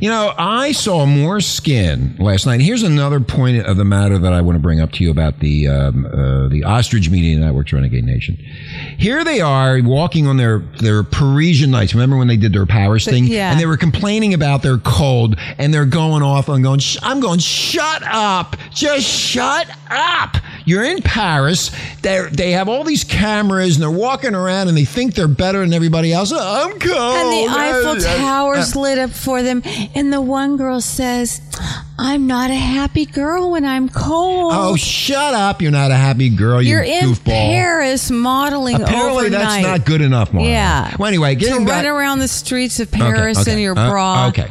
You 0.00 0.10
know, 0.10 0.34
I 0.36 0.72
saw 0.72 1.06
more 1.06 1.40
skin 1.40 2.16
last 2.18 2.46
night. 2.46 2.60
Here's 2.60 2.82
another 2.82 3.20
point 3.20 3.64
of 3.64 3.76
the 3.76 3.84
matter 3.84 4.18
that 4.18 4.32
I 4.32 4.40
want 4.42 4.56
to 4.56 4.60
bring 4.60 4.80
up 4.80 4.90
to 4.92 5.04
you 5.04 5.10
about 5.10 5.38
the 5.40 5.68
um, 5.68 6.04
uh, 6.06 6.48
the 6.48 6.64
Ostrich 6.64 7.08
Media 7.10 7.36
Network's 7.38 7.72
Renegade 7.72 8.04
Nation. 8.04 8.36
Here 8.98 9.22
they 9.24 9.40
are 9.40 9.67
walking 9.76 10.26
on 10.26 10.36
their 10.36 10.58
their 10.58 11.02
Parisian 11.02 11.70
nights. 11.70 11.94
Remember 11.94 12.16
when 12.16 12.28
they 12.28 12.36
did 12.36 12.52
their 12.52 12.66
Paris 12.66 13.04
thing? 13.04 13.24
yeah. 13.24 13.50
And 13.50 13.60
they 13.60 13.66
were 13.66 13.76
complaining 13.76 14.34
about 14.34 14.62
their 14.62 14.78
cold, 14.78 15.36
and 15.58 15.72
they're 15.72 15.84
going 15.84 16.22
off 16.22 16.48
and 16.48 16.62
going. 16.62 16.80
Sh- 16.80 16.98
I'm 17.02 17.20
going. 17.20 17.38
Shut 17.38 18.02
up! 18.04 18.56
Just 18.72 19.06
shut 19.06 19.68
up! 19.90 20.36
You're 20.64 20.84
in 20.84 21.00
Paris. 21.02 21.70
They 22.02 22.28
they 22.30 22.52
have 22.52 22.68
all 22.68 22.84
these 22.84 23.04
cameras 23.04 23.76
and 23.76 23.82
they're 23.82 23.90
walking 23.90 24.34
around 24.34 24.68
and 24.68 24.76
they 24.76 24.84
think 24.84 25.14
they're 25.14 25.26
better 25.28 25.60
than 25.60 25.72
everybody 25.72 26.12
else. 26.12 26.32
Oh, 26.34 26.38
I'm 26.70 26.78
cold. 26.78 26.92
And 27.16 27.32
the 27.32 27.46
Eiffel 27.58 27.96
Tower's 28.18 28.76
lit 28.76 28.98
up 28.98 29.10
for 29.10 29.42
them. 29.42 29.62
And 29.94 30.12
the 30.12 30.20
one 30.20 30.56
girl 30.58 30.80
says, 30.80 31.40
I'm 32.00 32.28
not 32.28 32.50
a 32.50 32.54
happy 32.54 33.06
girl 33.06 33.50
when 33.50 33.64
I'm 33.64 33.88
cold. 33.88 34.52
Oh, 34.54 34.76
shut 34.76 35.34
up! 35.34 35.60
You're 35.60 35.72
not 35.72 35.90
a 35.90 35.96
happy 35.96 36.28
girl. 36.28 36.62
You 36.62 36.70
You're 36.74 36.82
in 36.82 37.10
goofball. 37.10 37.24
Paris 37.24 38.10
modeling 38.10 38.76
Apparently, 38.80 39.26
overnight. 39.26 39.30
that's 39.32 39.62
not 39.62 39.84
good 39.84 40.00
enough, 40.00 40.30
Marla. 40.30 40.46
Yeah. 40.46 40.96
Well, 40.96 41.08
anyway, 41.08 41.34
to 41.34 41.40
getting 41.40 41.64
back. 41.64 41.84
run 41.84 41.86
around 41.86 42.20
the 42.20 42.28
streets 42.28 42.78
of 42.78 42.90
Paris 42.92 43.40
okay. 43.40 43.52
in 43.54 43.58
your 43.58 43.76
Uh, 43.76 43.90
bra 43.90 44.28
okay. 44.28 44.48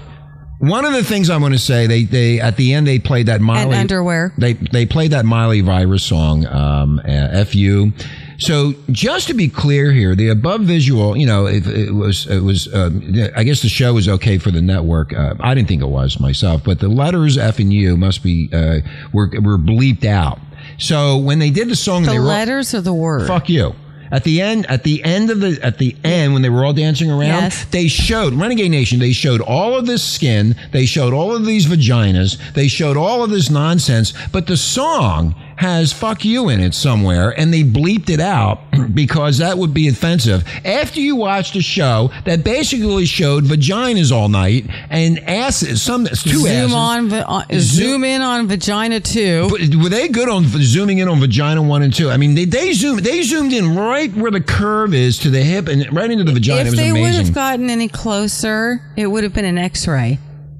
One 0.59 0.85
of 0.85 0.93
the 0.93 1.03
things 1.03 1.29
I 1.29 1.37
want 1.37 1.53
to 1.53 1.59
say, 1.59 1.87
they 1.87 2.03
they 2.03 2.39
at 2.41 2.57
the 2.57 2.73
end 2.73 2.85
they 2.87 2.99
played 2.99 3.27
that 3.27 3.39
Miley 3.41 3.71
and 3.71 3.75
underwear. 3.75 4.33
They 4.37 4.53
they 4.53 4.85
played 4.85 5.11
that 5.11 5.23
Miley 5.23 5.61
Virus 5.61 6.03
song, 6.03 6.45
um, 6.47 6.99
uh, 7.07 7.45
"Fu." 7.45 7.91
So 8.39 8.75
just 8.91 9.27
to 9.27 9.33
be 9.33 9.47
clear 9.49 9.91
here, 9.91 10.15
the 10.15 10.29
above 10.29 10.61
visual, 10.61 11.17
you 11.17 11.25
know, 11.25 11.47
it, 11.47 11.65
it 11.67 11.91
was 11.93 12.27
it 12.27 12.41
was. 12.41 12.71
Um, 12.73 13.01
I 13.35 13.43
guess 13.43 13.61
the 13.61 13.69
show 13.69 13.93
was 13.95 14.07
okay 14.07 14.37
for 14.37 14.51
the 14.51 14.61
network. 14.61 15.11
Uh, 15.13 15.33
I 15.39 15.55
didn't 15.55 15.67
think 15.67 15.81
it 15.81 15.87
was 15.89 16.19
myself, 16.19 16.63
but 16.63 16.79
the 16.79 16.87
letters 16.87 17.37
F 17.37 17.57
and 17.59 17.73
U 17.73 17.97
must 17.97 18.21
be 18.21 18.49
uh, 18.53 18.79
were 19.11 19.29
were 19.41 19.57
bleeped 19.57 20.05
out. 20.05 20.39
So 20.77 21.17
when 21.17 21.39
they 21.39 21.49
did 21.49 21.69
the 21.69 21.75
song, 21.75 22.03
The 22.03 22.11
they 22.11 22.19
were 22.19 22.25
letters 22.25 22.73
or 22.75 22.81
the 22.81 22.93
word? 22.93 23.25
Fuck 23.27 23.49
you. 23.49 23.73
At 24.09 24.23
the 24.23 24.39
end, 24.41 24.65
at 24.67 24.83
the 24.83 25.03
end 25.03 25.29
of 25.31 25.41
the, 25.41 25.59
at 25.61 25.79
the 25.79 25.93
end, 26.03 26.31
when 26.31 26.41
they 26.41 26.47
were 26.49 26.63
all 26.63 26.71
dancing 26.71 27.11
around, 27.11 27.41
Yes. 27.43 27.65
they 27.65 27.89
showed 27.89 28.33
Renegade 28.33 28.71
Nation. 28.71 28.99
They 28.99 29.11
showed 29.11 29.41
all 29.41 29.75
of 29.77 29.85
this 29.85 30.01
skin. 30.01 30.55
They 30.71 30.85
showed 30.85 31.13
all 31.13 31.35
of 31.35 31.45
these 31.45 31.65
vaginas. 31.65 32.37
They 32.53 32.69
showed 32.69 32.95
all 32.95 33.21
of 33.21 33.31
this 33.31 33.49
nonsense. 33.49 34.13
But 34.31 34.47
the 34.47 34.55
song 34.55 35.35
has 35.57 35.91
"fuck 35.93 36.23
you" 36.25 36.49
in 36.49 36.59
it 36.59 36.73
somewhere, 36.73 37.37
and 37.37 37.53
they 37.53 37.63
bleeped 37.63 38.09
it 38.09 38.19
out 38.19 38.61
because 38.93 39.39
that 39.39 39.57
would 39.57 39.73
be 39.73 39.87
offensive. 39.87 40.43
After 40.65 40.99
you 40.99 41.15
watched 41.15 41.55
a 41.55 41.61
show 41.61 42.11
that 42.25 42.43
basically 42.43 43.05
showed 43.05 43.43
vaginas 43.43 44.11
all 44.11 44.29
night 44.29 44.65
and 44.89 45.19
asses, 45.19 45.81
some 45.81 46.05
two 46.05 46.15
Zoom 46.15 46.47
asses. 46.47 46.73
on, 46.73 47.09
va- 47.09 47.27
uh, 47.27 47.43
Zoom- 47.53 47.61
zoom 47.61 48.03
in 48.03 48.21
on 48.21 48.47
vagina 48.47 48.99
two. 48.99 49.47
But 49.49 49.75
were 49.75 49.89
they 49.89 50.07
good 50.07 50.29
on 50.29 50.45
zooming 50.45 50.99
in 50.99 51.07
on 51.07 51.19
vagina 51.19 51.61
one 51.61 51.81
and 51.83 51.93
two? 51.93 52.09
I 52.09 52.17
mean, 52.17 52.35
they, 52.35 52.45
they 52.45 52.73
zoomed 52.73 53.01
they 53.01 53.21
zoomed 53.23 53.53
in 53.53 53.75
right 53.75 54.13
where 54.15 54.31
the 54.31 54.41
curve 54.41 54.93
is 54.93 55.17
to 55.19 55.29
the 55.29 55.41
hip 55.41 55.67
and 55.67 55.91
right 55.93 56.09
into 56.09 56.23
the 56.23 56.31
vagina. 56.33 56.69
if 56.69 56.75
they 56.75 56.91
would 56.91 57.13
have 57.13 57.33
gotten 57.33 57.69
any 57.69 57.87
closer, 57.87 58.81
it 58.95 59.07
would 59.07 59.23
have 59.23 59.33
been 59.33 59.45
an 59.45 59.57
X-ray. 59.57 60.19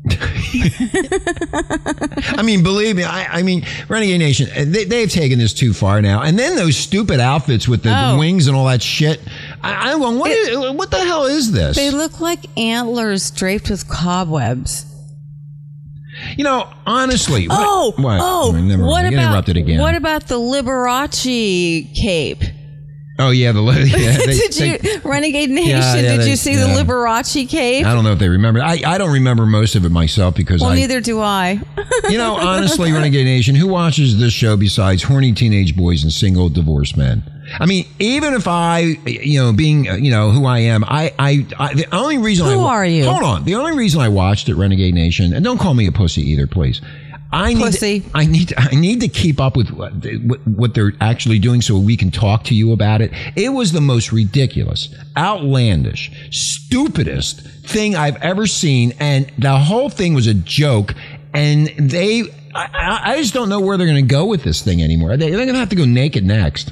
I 2.38 2.42
mean, 2.44 2.64
believe 2.64 2.96
me, 2.96 3.04
I, 3.04 3.40
I 3.40 3.44
mean, 3.44 3.66
Renegade 3.90 4.20
Nation, 4.20 4.50
uh, 4.52 4.66
they, 4.68 4.86
they've 4.86 5.10
taken 5.12 5.40
this 5.40 5.54
too 5.54 5.74
far 5.74 6.02
now. 6.02 6.22
And 6.22 6.38
then 6.38 6.56
those 6.56 6.78
stupid 6.78 7.20
outfits 7.20 7.68
with 7.68 7.84
the 7.84 7.94
Oh. 7.98 8.18
wings 8.18 8.48
and 8.48 8.56
all 8.56 8.66
that 8.66 8.82
shit. 8.82 9.20
I, 9.64 9.92
I'm 9.92 10.00
going, 10.00 10.20
what, 10.20 10.32
It- 10.32 10.54
is- 10.54 10.72
what 10.76 10.92
the 10.92 10.98
hell 11.04 11.26
is 11.26 11.52
this? 11.52 11.76
They 11.76 11.92
look 11.92 12.20
like 12.20 12.46
antlers 12.58 13.32
draped 13.32 13.70
with 13.70 13.88
cobwebs. 13.88 14.86
you 16.38 16.44
know, 16.44 16.70
honestly. 16.86 17.48
what- 17.48 17.58
Oh, 17.60 17.94
what? 17.98 18.20
oh! 18.22 18.52
I 18.52 18.56
mean, 18.56 18.68
never 18.70 18.86
what 18.86 19.06
about 19.06 19.14
interrupted 19.14 19.58
again? 19.58 19.80
what 19.80 19.96
about 19.96 20.28
the 20.28 20.36
Liberace 20.40 21.94
cape? 21.96 22.44
Oh 23.20 23.32
yeah, 23.32 23.52
the 23.52 23.62
yeah, 23.64 24.18
they- 24.26 24.38
did 24.38 24.82
they- 24.82 24.90
you 24.94 25.02
Renegade 25.04 25.50
Nation? 25.50 25.70
Yeah, 25.70 25.96
yeah, 25.96 26.02
did 26.02 26.22
they- 26.22 26.30
you 26.30 26.36
see 26.36 26.56
the 26.56 26.66
Liberace 26.66 27.48
cape? 27.50 27.86
I 27.86 27.94
don't 27.94 28.04
know 28.04 28.14
if 28.14 28.20
they 28.20 28.30
remember. 28.30 28.62
I, 28.62 28.82
I 28.86 28.98
don't 28.98 29.14
remember 29.14 29.46
most 29.46 29.76
of 29.76 29.86
it 29.86 29.92
myself 29.92 30.36
because 30.36 30.62
well, 30.62 30.72
I 30.72 30.76
neither 30.76 31.02
do 31.02 31.20
I. 31.20 31.60
You 32.10 32.18
know, 32.18 32.36
honestly, 32.40 32.92
Renegade 32.92 33.26
Nation, 33.26 33.56
who 33.56 33.68
watches 33.68 34.20
this 34.20 34.34
show 34.34 34.58
besides 34.58 35.04
horny 35.04 35.34
teenage 35.34 35.76
boys 35.76 36.04
and 36.04 36.12
single 36.12 36.50
divorced 36.50 36.98
men? 36.98 37.24
I 37.60 37.66
mean, 37.66 37.86
even 38.00 38.34
if 38.34 38.48
I, 38.48 38.80
you 39.06 39.40
know, 39.40 39.54
being, 39.54 39.88
uh, 39.88 39.96
you 39.96 40.12
know, 40.12 40.32
who 40.32 40.46
I 40.46 40.60
am, 40.60 40.84
I, 40.84 41.14
I, 41.18 41.46
I 41.58 41.74
the 41.76 41.88
only 41.96 42.18
reason 42.18 42.46
I, 42.46 42.54
Who 42.54 42.60
are 42.60 42.86
you? 42.86 43.06
Hold 43.06 43.24
on. 43.24 43.46
The 43.46 43.56
only 43.56 43.76
reason 43.76 44.02
I 44.02 44.10
watched 44.10 44.50
it, 44.50 44.56
Renegade 44.56 44.94
Nation, 44.94 45.34
and 45.34 45.46
don't 45.46 45.58
call 45.58 45.74
me 45.74 45.88
a 45.88 45.92
pussy 45.92 46.22
either, 46.30 46.46
please. 46.46 46.82
I 47.32 47.54
need, 47.54 47.62
Pussy. 47.64 48.00
To, 48.02 48.10
I 48.14 48.26
need, 48.26 48.48
to, 48.50 48.60
I 48.60 48.70
need 48.76 49.02
to 49.02 49.08
keep 49.08 49.40
up 49.42 49.58
with 49.58 49.70
what, 49.72 49.92
what, 50.48 50.74
they're 50.74 50.94
actually 51.02 51.40
doing 51.40 51.62
so 51.62 51.78
we 51.78 51.98
can 51.98 52.10
talk 52.12 52.44
to 52.46 52.56
you 52.56 52.72
about 52.72 53.02
it. 53.02 53.12
It 53.36 53.50
was 53.50 53.72
the 53.74 53.82
most 53.82 54.12
ridiculous, 54.12 54.94
outlandish, 55.18 56.12
stupidest 56.32 57.42
thing 57.66 57.96
I've 57.96 58.16
ever 58.18 58.48
seen, 58.48 58.94
and 59.00 59.32
the 59.38 59.58
whole 59.58 59.90
thing 59.90 60.14
was 60.14 60.28
a 60.28 60.34
joke. 60.34 60.94
And 61.34 61.68
they, 61.78 62.22
I, 62.56 62.70
I- 62.74 63.12
I 63.14 63.18
just 63.22 63.34
don't 63.34 63.50
know 63.50 63.60
where 63.60 63.78
they're 63.78 63.88
going 63.88 64.06
to 64.08 64.14
go 64.14 64.26
with 64.26 64.44
this 64.44 64.62
thing 64.62 64.82
anymore. 64.82 65.18
They, 65.18 65.30
they're 65.30 65.40
going 65.46 65.54
to 65.54 65.60
have 65.60 65.70
to 65.70 65.76
go 65.76 65.86
naked 65.86 66.24
next. 66.26 66.72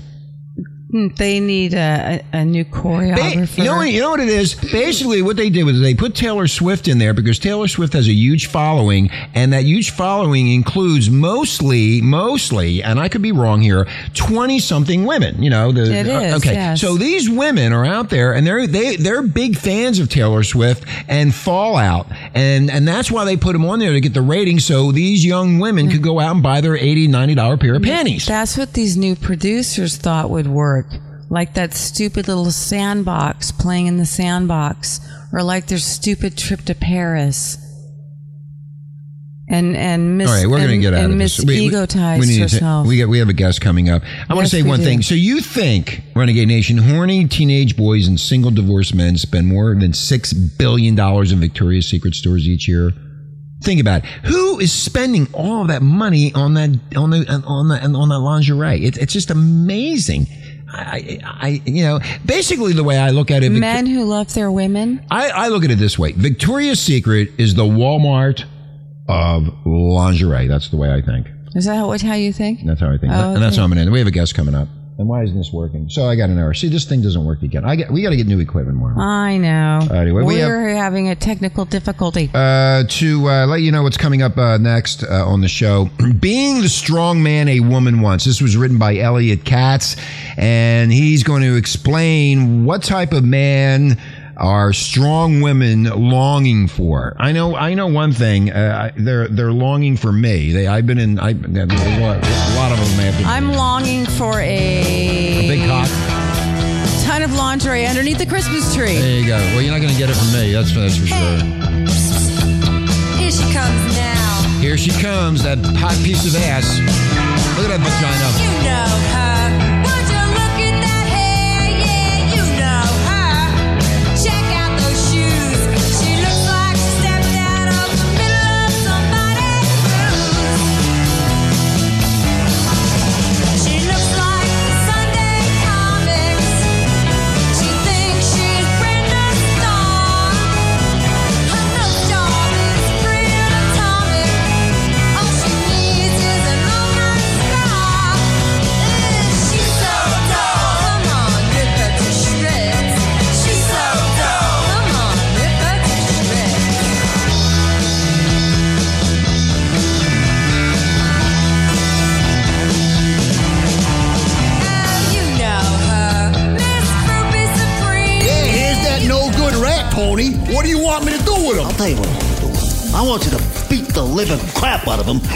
Mm, 0.96 1.14
they 1.18 1.42
need 1.42 1.74
a, 1.74 2.24
a, 2.32 2.46
new 2.46 2.64
Ba- 2.64 2.72
choreographer. 2.72 3.58
you 3.58 3.66
know, 3.66 3.76
what, 3.76 3.92
you 3.92 4.00
know 4.00 4.12
what 4.12 4.22
it 4.22 4.30
is? 4.30 4.56
Basically, 4.56 5.22
what 5.22 5.36
they 5.36 5.50
did 5.50 5.66
was 5.66 5.82
they 5.82 5.94
put 5.94 6.16
Taylor 6.16 6.48
Swift 6.48 6.88
in 6.88 7.00
there 7.00 7.14
because 7.14 7.38
Taylor 7.38 7.68
Swift 7.68 7.92
has 7.92 8.08
a 8.08 8.14
huge 8.14 8.46
following, 8.46 9.10
and 9.34 9.52
that 9.52 9.66
huge 9.66 9.92
following 9.92 10.50
includes 10.50 11.10
mostly, 11.10 12.00
mostly, 12.00 12.82
and 12.82 12.98
I 12.98 13.10
could 13.10 13.22
be 13.22 13.34
wrong 13.34 13.62
here, 13.62 13.88
twenty 14.14 14.58
something 14.60 15.04
women. 15.04 15.44
You 15.44 15.50
know, 15.50 15.74
the 15.74 15.94
It 15.94 16.08
uh, 16.08 16.20
is, 16.20 16.36
okay. 16.36 16.54
yes. 16.54 16.80
So 16.80 16.96
these 16.96 17.30
women 17.30 17.74
are 17.74 17.84
out 17.84 18.10
there, 18.10 18.34
and 18.34 18.48
they're 18.48 18.66
they 18.66 18.96
they're 18.96 19.22
big 19.22 19.58
fans 19.58 20.00
of 20.00 20.08
Taylor 20.08 20.44
Swift 20.44 20.86
and 21.10 21.36
Fallout, 21.36 22.08
and 22.34 22.72
and 22.72 22.88
that's 22.88 23.12
why 23.12 23.26
they 23.26 23.36
put 23.36 23.52
them 23.52 23.66
on 23.66 23.80
there 23.80 23.92
to 23.92 24.00
get 24.00 24.14
the 24.14 24.22
ratings, 24.22 24.64
so 24.64 24.94
these 24.94 25.26
young 25.26 25.60
women 25.60 25.92
could 25.92 26.04
go 26.04 26.22
out 26.22 26.36
and 26.36 26.42
buy 26.44 26.62
their 26.62 26.78
80 26.78 27.10
90 27.10 27.36
dollar 27.36 27.58
pair 27.58 27.76
of 27.76 27.84
panties. 27.84 28.28
That's 28.28 28.58
what 28.58 28.72
these 28.72 28.96
new 28.96 29.18
producers 29.18 29.98
thought 29.98 30.30
would 30.30 30.48
work. 30.48 30.85
Like 31.30 31.56
that 31.56 31.74
stupid 31.74 32.28
little 32.28 32.52
sandbox 32.52 33.52
playing 33.52 33.88
in 33.88 33.98
the 33.98 34.06
sandbox, 34.06 35.00
or 35.34 35.42
like 35.44 35.68
their 35.68 35.78
stupid 35.80 36.38
trip 36.38 36.62
to 36.66 36.76
Paris. 36.76 37.58
And 39.48 39.76
and 39.78 40.18
Miss 40.18 40.28
All 40.28 40.34
right, 40.36 40.48
we're 40.48 40.68
to 40.68 40.78
get 40.80 40.94
out 40.96 41.04
and 41.04 41.14
of 41.14 41.18
Miss 41.20 41.38
this. 41.38 41.46
We- 41.46 41.70
we- 41.70 41.70
we 42.20 42.26
need 42.26 42.36
to- 42.38 42.42
herself. 42.42 42.88
we, 42.88 42.96
get, 42.96 43.08
we 43.10 43.20
have 43.20 43.30
a 43.30 43.34
guest 43.34 43.62
coming 43.62 43.90
up. 43.90 44.02
I 44.28 44.34
want 44.34 44.48
to 44.48 44.50
say 44.52 44.64
one 44.64 44.80
do. 44.80 44.86
thing. 44.86 45.04
So 45.04 45.14
you 45.14 45.40
think, 45.40 46.02
Renegade 46.16 46.48
Nation, 46.48 46.80
horny 46.80 47.28
teenage 47.28 47.78
boys 47.78 48.08
and 48.08 48.20
single 48.20 48.50
divorced 48.50 48.96
men 48.96 49.18
spend 49.18 49.46
more 49.48 49.76
than 49.76 49.92
$6 49.92 50.58
billion 50.58 50.98
in 51.00 51.40
Victoria's 51.40 51.88
Secret 51.88 52.16
stores 52.16 52.48
each 52.48 52.68
year? 52.68 52.92
Think 53.62 53.80
about 53.80 54.04
it. 54.04 54.10
Who 54.26 54.60
is 54.60 54.74
spending 54.74 55.28
all 55.34 55.66
that 55.66 55.84
money 55.84 56.34
on 56.34 56.56
that 56.56 56.80
on 56.96 57.12
the 57.12 57.44
on 57.48 57.68
the 57.68 57.80
on 57.82 58.10
that 58.10 58.20
lingerie? 58.20 58.84
It, 58.84 58.98
it's 58.98 59.14
just 59.14 59.30
amazing. 59.30 60.26
I, 60.80 61.20
I, 61.24 61.62
you 61.66 61.84
know, 61.84 62.00
basically 62.26 62.74
the 62.74 62.84
way 62.84 62.98
I 62.98 63.10
look 63.12 63.32
at 63.32 63.44
it, 63.44 63.50
Victor- 63.50 63.60
Men 63.60 63.86
who 63.88 64.04
love 64.06 64.34
their 64.34 64.52
women. 64.52 65.06
I, 65.12 65.30
I 65.30 65.48
look 65.50 65.64
at 65.64 65.72
it 65.72 65.78
this 65.80 65.98
way: 65.98 66.12
Victoria's 66.14 66.80
Secret 66.82 67.30
is 67.38 67.56
the 67.56 67.64
Walmart 67.64 68.44
of 69.08 69.48
lingerie. 69.66 70.48
That's 70.48 70.70
the 70.70 70.78
way 70.78 70.92
I 70.94 71.02
think. 71.02 71.28
Is 71.56 71.66
that 71.66 71.86
what, 71.88 72.02
how 72.02 72.14
you 72.16 72.34
think? 72.34 72.66
That's 72.66 72.82
how 72.82 72.88
I 72.92 72.98
think. 72.98 73.14
Oh, 73.14 73.34
And 73.34 73.42
that's 73.42 73.54
okay. 73.56 73.60
how 73.62 73.64
I'm 73.64 73.70
going 73.70 73.78
to 73.78 73.82
end. 73.84 73.92
We 73.92 74.00
have 74.00 74.08
a 74.08 74.12
guest 74.12 74.36
coming 74.36 74.56
up. 74.56 74.68
And 74.98 75.10
why 75.10 75.24
isn't 75.24 75.38
this 75.38 75.52
working? 75.52 75.90
So 75.90 76.06
I 76.06 76.16
got 76.16 76.30
an 76.30 76.38
error. 76.38 76.54
See, 76.54 76.70
this 76.70 76.86
thing 76.86 77.02
doesn't 77.02 77.26
work 77.26 77.42
again. 77.42 77.66
I 77.66 77.76
get, 77.76 77.92
we 77.92 78.02
got 78.02 78.12
to 78.12 78.16
get 78.16 78.28
new 78.28 78.40
equipment 78.40 78.78
more. 78.78 78.98
I 78.98 79.38
know. 79.38 79.86
Anyway, 79.94 80.24
we 80.24 80.38
We're 80.38 80.74
having 80.74 81.10
a 81.10 81.16
technical 81.16 81.66
difficulty. 81.66 82.32
Uh, 82.34 82.86
to 82.88 83.30
uh, 83.30 83.46
let 83.46 83.62
you 83.62 83.74
know 83.74 83.84
what's 83.84 83.98
coming 83.98 84.22
up 84.22 84.38
uh, 84.38 84.58
next 84.58 85.04
uh, 85.04 85.28
on 85.28 85.42
the 85.42 85.50
show, 85.50 85.90
being 86.20 86.62
the 86.62 86.70
strong 86.70 87.22
man 87.22 87.50
a 87.50 87.60
woman 87.60 88.00
wants. 88.00 88.24
This 88.24 88.42
was 88.42 88.56
written 88.56 88.78
by 88.78 88.96
Elliot 88.96 89.44
Katz, 89.44 89.98
and 90.38 90.94
he's 90.94 91.24
going 91.24 91.42
to 91.42 91.58
explain 91.58 92.64
what 92.64 92.82
type 92.82 93.12
of 93.12 93.26
man 93.26 94.00
are 94.38 94.74
strong 94.74 95.42
women 95.42 95.84
longing 95.84 96.68
for. 96.68 97.16
I 97.18 97.32
know, 97.32 97.56
I 97.56 97.74
know 97.74 97.88
one 97.88 98.12
thing. 98.12 98.52
Uh, 98.52 98.92
they're 98.96 99.28
they're 99.28 99.52
longing 99.52 99.98
for 99.98 100.12
me. 100.12 100.52
They, 100.52 100.68
I've 100.68 100.86
been 100.86 100.98
in. 101.00 101.20
I, 101.20 101.32
a 101.32 101.36
lot 101.36 102.18
a 102.18 102.56
lot 102.56 102.72
of 102.72 102.80
them 102.80 103.00
have 103.00 103.18
been. 103.18 103.26
I'm 103.26 103.54
longing 103.54 104.06
for 104.06 104.40
a, 104.40 105.48
big 105.48 105.68
cock. 105.68 105.88
ton 107.06 107.22
of 107.22 107.34
lingerie 107.34 107.86
underneath 107.86 108.18
the 108.18 108.26
Christmas 108.26 108.74
tree. 108.76 108.98
There 108.98 109.20
you 109.20 109.28
go. 109.28 109.38
Well, 109.38 109.62
you're 109.62 109.72
not 109.72 109.82
going 109.82 109.94
to 109.94 110.00
get 110.00 110.10
it 110.10 110.16
from 110.16 110.34
me. 110.34 110.52
That's 110.52 110.74
that's 110.74 110.98
for 110.98 111.08
sure. 111.08 111.38
Here 113.18 113.32
she 113.32 113.54
comes 113.54 113.98
now. 113.98 114.60
Here 114.60 114.78
she 114.78 114.92
comes, 115.02 115.44
that 115.44 115.60
hot 115.78 115.96
piece 116.04 116.26
of 116.26 116.36
ass. 116.42 116.80
Look 117.58 117.70
at 117.70 117.78
that 117.78 117.84
vagina. 117.84 118.28
You 118.42 118.64
know 118.64 119.10
her. 119.14 119.35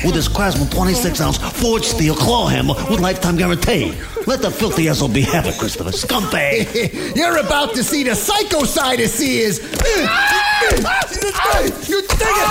With 0.03 0.13
this 0.13 0.27
Craftsman 0.27 0.69
26 0.69 1.21
ounce 1.21 1.37
forged 1.37 1.85
steel 1.85 2.15
claw 2.15 2.47
hammer 2.47 2.73
with 2.89 2.99
lifetime 2.99 3.37
guarantee. 3.37 3.93
Let 4.27 4.41
the 4.41 4.51
filthy 4.51 4.91
SOB 4.93 5.15
have 5.17 5.45
it, 5.47 5.57
Christopher. 5.57 5.91
Scumbag. 5.91 7.15
You're 7.15 7.37
about 7.37 7.73
to 7.75 7.83
see 7.83 8.03
the 8.03 8.15
psycho 8.15 8.63
side 8.63 8.99
of 8.99 9.09
Sears. 9.09 9.59
You 9.59 9.67
dig 12.01 12.19
it? 12.21 12.49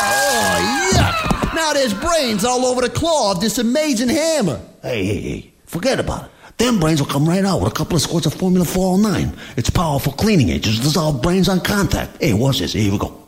oh, 0.00 0.92
yuck. 0.94 1.54
Now 1.54 1.72
there's 1.72 1.94
brains 1.94 2.44
all 2.44 2.66
over 2.66 2.82
the 2.82 2.90
claw 2.90 3.32
of 3.32 3.40
this 3.40 3.58
amazing 3.58 4.08
hammer. 4.08 4.60
Hey, 4.82 5.04
hey, 5.04 5.20
hey. 5.20 5.52
Forget 5.66 5.98
about 6.00 6.26
it. 6.26 6.30
Them 6.58 6.80
brains 6.80 7.00
will 7.00 7.08
come 7.08 7.28
right 7.28 7.44
out 7.44 7.60
with 7.60 7.72
a 7.72 7.74
couple 7.74 7.96
of 7.96 8.02
squirts 8.02 8.26
of 8.26 8.34
Formula 8.34 8.64
409. 8.64 9.32
It's 9.56 9.70
powerful 9.70 10.12
cleaning 10.12 10.48
agents 10.48 10.78
to 10.78 10.84
dissolve 10.84 11.22
brains 11.22 11.48
on 11.48 11.60
contact. 11.60 12.20
Hey, 12.20 12.34
watch 12.34 12.58
this. 12.58 12.72
Here 12.72 12.90
we 12.90 12.98
go. 12.98 13.26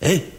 Hey? 0.00 0.30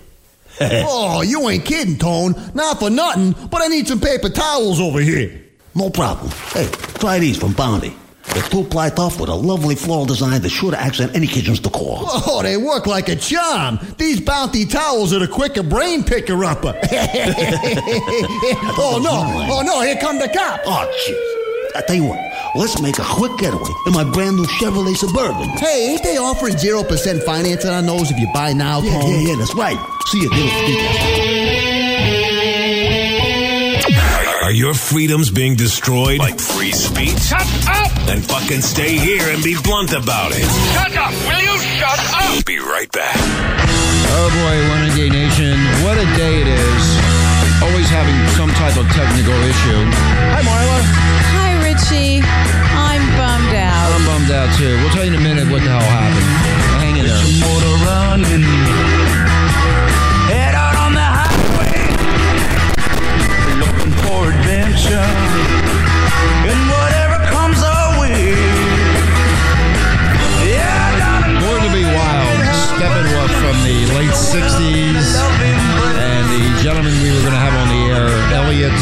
Oh, 0.87 1.21
you 1.21 1.49
ain't 1.49 1.65
kidding, 1.65 1.97
Tone. 1.97 2.33
Not 2.53 2.79
for 2.79 2.89
nothing, 2.89 3.33
but 3.49 3.61
I 3.61 3.67
need 3.67 3.87
some 3.87 3.99
paper 3.99 4.29
towels 4.29 4.79
over 4.79 4.99
here. 4.99 5.41
No 5.73 5.89
problem. 5.89 6.31
Hey, 6.53 6.69
try 6.99 7.19
these 7.19 7.37
from 7.37 7.53
Bounty. 7.53 7.93
They're 8.33 8.43
two-ply 8.43 8.89
tough 8.89 9.19
with 9.19 9.29
a 9.29 9.35
lovely 9.35 9.75
floral 9.75 10.05
design 10.05 10.41
that's 10.41 10.53
sure 10.53 10.71
to 10.71 10.79
accent 10.79 11.15
any 11.15 11.27
kitchen's 11.27 11.59
decor. 11.59 11.99
Oh, 12.01 12.41
they 12.41 12.57
work 12.57 12.87
like 12.87 13.07
a 13.07 13.15
charm. 13.15 13.79
These 13.97 14.19
bounty 14.21 14.65
towels 14.65 15.13
are 15.13 15.19
the 15.19 15.27
quicker 15.27 15.63
brain 15.63 16.03
picker 16.03 16.43
upper. 16.43 16.73
oh 18.77 18.99
no! 19.01 19.53
Oh 19.53 19.61
no! 19.63 19.81
Here 19.81 19.97
come 19.97 20.17
the 20.19 20.27
cops. 20.27 20.63
Oh, 20.65 20.91
jeez. 21.07 21.77
I 21.77 21.81
tell 21.81 21.95
you 21.95 22.05
what, 22.05 22.19
let's 22.55 22.81
make 22.81 22.97
a 22.97 23.03
quick 23.03 23.37
getaway 23.37 23.69
in 23.85 23.93
my 23.93 24.03
brand 24.03 24.35
new 24.37 24.45
Chevrolet 24.45 24.95
Suburban. 24.95 25.49
Hey, 25.59 25.91
ain't 25.91 26.03
they 26.03 26.17
offering 26.17 26.57
zero 26.57 26.83
percent 26.83 27.21
financing 27.23 27.69
on 27.71 27.85
those 27.85 28.09
if 28.11 28.17
you 28.17 28.27
buy 28.33 28.53
now, 28.53 28.81
Yeah, 28.81 29.01
yeah, 29.07 29.17
yeah, 29.29 29.35
that's 29.37 29.55
right. 29.55 29.77
See 30.07 30.21
you, 30.21 30.29
deal 30.29 30.47
for 30.47 30.65
details. 30.65 32.05
Are 34.43 34.51
your 34.51 34.73
freedoms 34.75 35.31
being 35.31 35.55
destroyed? 35.55 36.19
Like 36.19 36.39
free 36.39 36.71
speech? 36.71 37.17
Shut 37.17 37.41
up! 37.67 37.91
Then 38.05 38.21
fucking 38.21 38.61
stay 38.61 38.95
here 38.95 39.27
and 39.33 39.43
be 39.43 39.55
blunt 39.63 39.91
about 39.93 40.31
it. 40.33 40.45
Shut 40.77 40.95
up! 40.95 41.11
Will 41.25 41.41
you 41.41 41.57
shut 41.81 41.99
up? 42.13 42.45
Be 42.45 42.59
right 42.59 42.91
back. 42.91 43.15
Oh 44.17 44.29
boy, 44.29 44.55
Renegade 44.69 45.11
Nation, 45.13 45.57
what 45.83 45.97
a 45.97 46.05
day 46.15 46.41
it 46.41 46.47
is. 46.47 46.85
Always 47.63 47.89
having 47.89 48.15
some 48.37 48.49
type 48.51 48.77
of 48.77 48.85
technical 48.93 49.33
issue. 49.33 49.81
Hi, 50.29 50.41
Marla. 50.45 51.04
Out. 54.31 54.49
Out 54.49 54.57
too. 54.57 54.75
We'll 54.81 54.89
tell 54.89 55.05
you 55.05 55.13
in 55.13 55.19
a 55.19 55.23
minute 55.23 55.45
what 55.51 55.61
the 55.61 55.69
hell 55.69 55.81
happened. 55.81 56.25
Hang 56.81 56.97
in 56.97 57.05
there. 57.05 57.21
motor 57.45 57.75
running. 57.85 58.41
Head 60.29 60.55
out 60.57 60.75
on 60.81 60.97
the 60.97 61.05
highway, 61.05 61.77
looking 63.61 63.93
for 64.01 64.33
adventure. 64.33 65.09
And 66.49 66.59
whatever 66.73 67.17
comes 67.29 67.61
our 67.61 68.01
way. 68.01 68.33
Yeah, 70.41 70.73
darling, 70.97 71.37
Born 71.45 71.61
to 71.61 71.69
be 71.69 71.85
Wild, 71.85 72.39
Steppenwolf 72.73 73.29
from 73.45 73.57
the 73.61 73.77
late 73.93 74.15
60s, 74.15 75.21
and 76.01 76.25
the 76.33 76.43
gentleman 76.65 76.93
we 77.01 77.13
were 77.13 77.21
going 77.21 77.37
to 77.37 77.43
have 77.45 77.53
on 77.61 77.67
the 77.69 77.81
air, 77.93 78.09
Elliot 78.33 78.73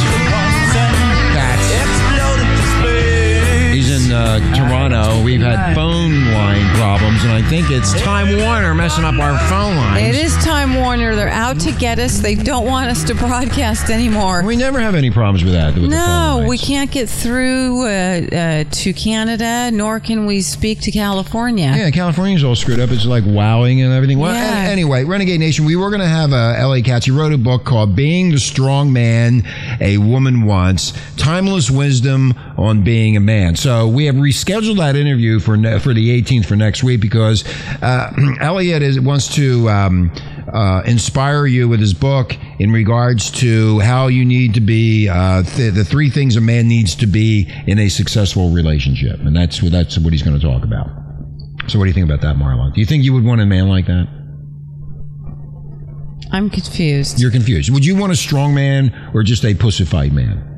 Katz. 1.36 1.68
exploded 1.68 2.48
to 2.48 2.64
space. 2.80 3.74
He's 3.74 3.90
in 3.92 4.14
uh, 4.14 4.40
Toronto. 4.90 5.24
We've 5.24 5.42
had 5.42 5.76
phone 5.76 6.34
line 6.34 6.73
problems, 6.84 7.24
and 7.24 7.32
I 7.32 7.42
think 7.42 7.72
it's 7.72 7.94
Time 8.02 8.28
Warner 8.44 8.74
messing 8.76 9.06
up 9.06 9.16
our 9.18 9.38
phone 9.48 9.78
lines. 9.78 10.06
It 10.06 10.22
is 10.22 10.36
Time 10.44 10.76
Warner. 10.76 11.16
They're 11.16 11.30
out 11.30 11.58
to 11.62 11.72
get 11.72 11.98
us. 11.98 12.20
They 12.20 12.36
don't 12.36 12.66
want 12.66 12.90
us 12.90 13.06
to 13.06 13.16
broadcast 13.26 13.90
anymore. 13.90 14.44
We 14.44 14.58
never 14.58 14.82
have 14.82 14.94
any 14.94 15.10
problems 15.10 15.46
with 15.46 15.54
that. 15.54 15.76
With 15.76 15.90
No, 15.90 16.46
we 16.46 16.58
can't 16.58 16.92
get 16.92 17.08
through 17.08 17.86
uh, 17.86 17.88
uh, 17.88 18.64
to 18.70 18.92
Canada, 18.92 19.72
nor 19.72 20.02
can 20.02 20.26
we 20.26 20.42
speak 20.42 20.82
to 20.82 20.92
California. 20.92 21.74
Yeah, 21.74 21.90
California's 21.90 22.44
all 22.44 22.54
screwed 22.54 22.82
up. 22.82 22.90
It's 22.92 23.06
like 23.06 23.24
wowing 23.26 23.82
and 23.82 23.94
everything. 23.94 24.20
Well, 24.20 24.34
Yeah. 24.34 24.70
anyway, 24.70 25.06
Renegade 25.06 25.40
Nation, 25.40 25.64
we 25.64 25.78
were 25.78 25.88
going 25.90 26.02
to 26.02 26.08
have 26.08 26.34
uh, 26.34 26.56
Elliot 26.58 26.86
Katz. 26.86 27.06
He 27.06 27.12
wrote 27.12 27.32
a 27.32 27.38
book 27.38 27.64
called 27.64 27.96
Being 27.96 28.32
the 28.32 28.40
Strong 28.40 28.92
Man 28.92 29.44
a 29.80 30.00
Woman 30.00 30.42
Wants 30.44 30.92
Timeless 31.16 31.72
Wisdom 31.72 32.34
on 32.58 32.84
Being 32.84 33.16
a 33.16 33.22
Man. 33.22 33.56
So 33.56 33.88
we 33.88 34.04
have 34.08 34.16
rescheduled 34.16 34.78
that 34.80 34.98
interview 34.98 35.40
for 35.40 35.56
ne- 35.56 35.80
for 35.80 35.94
the 35.94 36.22
18th 36.22 36.46
for 36.46 36.58
next 36.58 36.73
week 36.82 37.02
because 37.02 37.44
uh, 37.82 38.12
Elliot 38.40 38.82
is, 38.82 39.00
wants 39.00 39.36
to. 39.36 39.70
Um, 39.70 40.12
uh, 40.54 40.84
inspire 40.86 41.48
you 41.48 41.68
with 41.68 41.80
his 41.80 41.94
book 41.94 42.36
in 42.60 42.72
regards 42.72 43.32
to 43.32 43.80
how 43.80 44.08
you 44.08 44.24
need 44.24 44.54
to 44.54 44.62
be 44.62 45.10
uh, 45.10 45.42
th- 45.42 45.74
the 45.74 45.84
three 45.84 46.10
things 46.10 46.36
a 46.36 46.42
man 46.42 46.68
needs 46.68 46.96
to 46.96 47.08
be 47.08 47.52
in 47.66 47.80
a 47.80 47.90
successful 47.90 48.52
relationship, 48.52 49.20
and 49.22 49.36
that's 49.36 49.64
what 49.64 49.72
that's 49.72 49.98
what 49.98 50.14
he's 50.14 50.22
going 50.22 50.40
to 50.40 50.46
talk 50.46 50.64
about. 50.64 50.88
So, 51.68 51.80
what 51.80 51.86
do 51.86 51.90
you 51.90 51.94
think 51.94 52.06
about 52.06 52.22
that, 52.22 52.36
Marlon? 52.36 52.74
Do 52.74 52.82
you 52.82 52.86
think 52.86 53.04
you 53.04 53.14
would 53.14 53.24
want 53.24 53.42
a 53.42 53.46
man 53.46 53.68
like 53.68 53.88
that? 53.88 54.08
I'm 56.32 56.50
confused. 56.50 57.20
You're 57.20 57.32
confused. 57.32 57.72
Would 57.72 57.86
you 57.86 57.96
want 57.96 58.12
a 58.12 58.16
strong 58.16 58.54
man 58.54 59.12
or 59.14 59.24
just 59.24 59.46
a 59.46 59.54
pussified 59.54 60.14
man? 60.14 60.50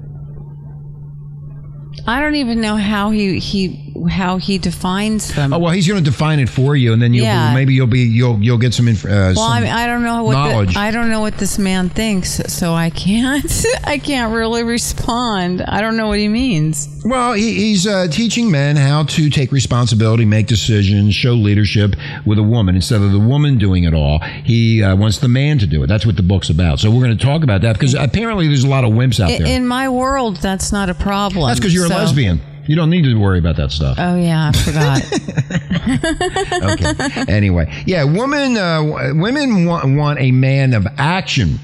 I 2.07 2.21
don't 2.21 2.35
even 2.35 2.61
know 2.61 2.75
how 2.75 3.11
he 3.11 3.39
he 3.39 3.84
how 4.09 4.37
he 4.37 4.57
defines 4.57 5.33
them. 5.35 5.53
Oh 5.53 5.59
well, 5.59 5.71
he's 5.73 5.87
going 5.87 6.03
to 6.03 6.09
define 6.09 6.39
it 6.39 6.49
for 6.49 6.75
you, 6.75 6.93
and 6.93 7.01
then 7.01 7.13
you'll 7.13 7.25
Yeah. 7.25 7.53
maybe 7.53 7.73
you'll 7.73 7.87
be 7.87 8.01
you'll 8.01 8.39
you'll 8.41 8.57
get 8.57 8.73
some. 8.73 8.87
Inf- 8.87 9.05
uh, 9.05 9.33
well, 9.35 9.41
I, 9.41 9.59
mean, 9.61 9.69
I 9.71 9.87
don't 9.87 10.03
know 10.03 10.23
what 10.23 10.33
knowledge. 10.33 10.73
the, 10.73 10.79
I 10.79 10.91
don't 10.91 11.09
know 11.09 11.21
what 11.21 11.37
this 11.37 11.57
man 11.57 11.89
thinks, 11.89 12.29
so 12.53 12.73
I 12.73 12.89
can't 12.89 13.65
I 13.83 13.97
can't 13.97 14.33
really 14.33 14.63
respond. 14.63 15.61
I 15.61 15.81
don't 15.81 15.97
know 15.97 16.07
what 16.07 16.19
he 16.19 16.27
means. 16.27 16.89
Well, 17.05 17.33
he, 17.33 17.53
he's 17.53 17.85
uh, 17.85 18.07
teaching 18.09 18.49
men 18.49 18.75
how 18.75 19.03
to 19.03 19.29
take 19.29 19.51
responsibility, 19.51 20.25
make 20.25 20.47
decisions, 20.47 21.13
show 21.13 21.33
leadership 21.33 21.95
with 22.25 22.39
a 22.39 22.43
woman 22.43 22.75
instead 22.75 23.01
of 23.01 23.11
the 23.11 23.19
woman 23.19 23.57
doing 23.57 23.83
it 23.83 23.93
all. 23.93 24.19
He 24.19 24.81
uh, 24.83 24.95
wants 24.95 25.19
the 25.19 25.27
man 25.27 25.59
to 25.59 25.67
do 25.67 25.83
it. 25.83 25.87
That's 25.87 26.05
what 26.05 26.15
the 26.15 26.23
book's 26.23 26.49
about. 26.49 26.79
So 26.79 26.89
we're 26.89 27.03
going 27.03 27.17
to 27.17 27.23
talk 27.23 27.43
about 27.43 27.61
that 27.61 27.73
because 27.73 27.93
apparently 27.93 28.47
there's 28.47 28.63
a 28.63 28.67
lot 28.69 28.83
of 28.83 28.91
wimps 28.91 29.19
out 29.19 29.29
I- 29.29 29.37
there. 29.37 29.47
In 29.47 29.67
my 29.67 29.87
world, 29.87 30.37
that's 30.37 30.71
not 30.71 30.89
a 30.89 30.95
problem. 30.95 31.47
That's 31.47 31.59
because 31.59 31.73
you're 31.73 31.87
so- 31.87 31.95
a 31.95 31.99
lesbian. 31.99 32.41
You 32.67 32.75
don't 32.75 32.89
need 32.89 33.03
to 33.03 33.15
worry 33.15 33.39
about 33.39 33.57
that 33.57 33.71
stuff. 33.71 33.97
Oh 33.99 34.17
yeah, 34.17 34.51
I 34.51 34.57
forgot. 34.57 35.01
okay. 37.25 37.31
Anyway, 37.31 37.71
yeah, 37.85 38.03
women 38.03 38.57
uh, 38.57 39.13
women 39.15 39.65
want, 39.65 39.95
want 39.95 40.19
a 40.19 40.31
man 40.31 40.73
of 40.73 40.87
action. 40.97 41.59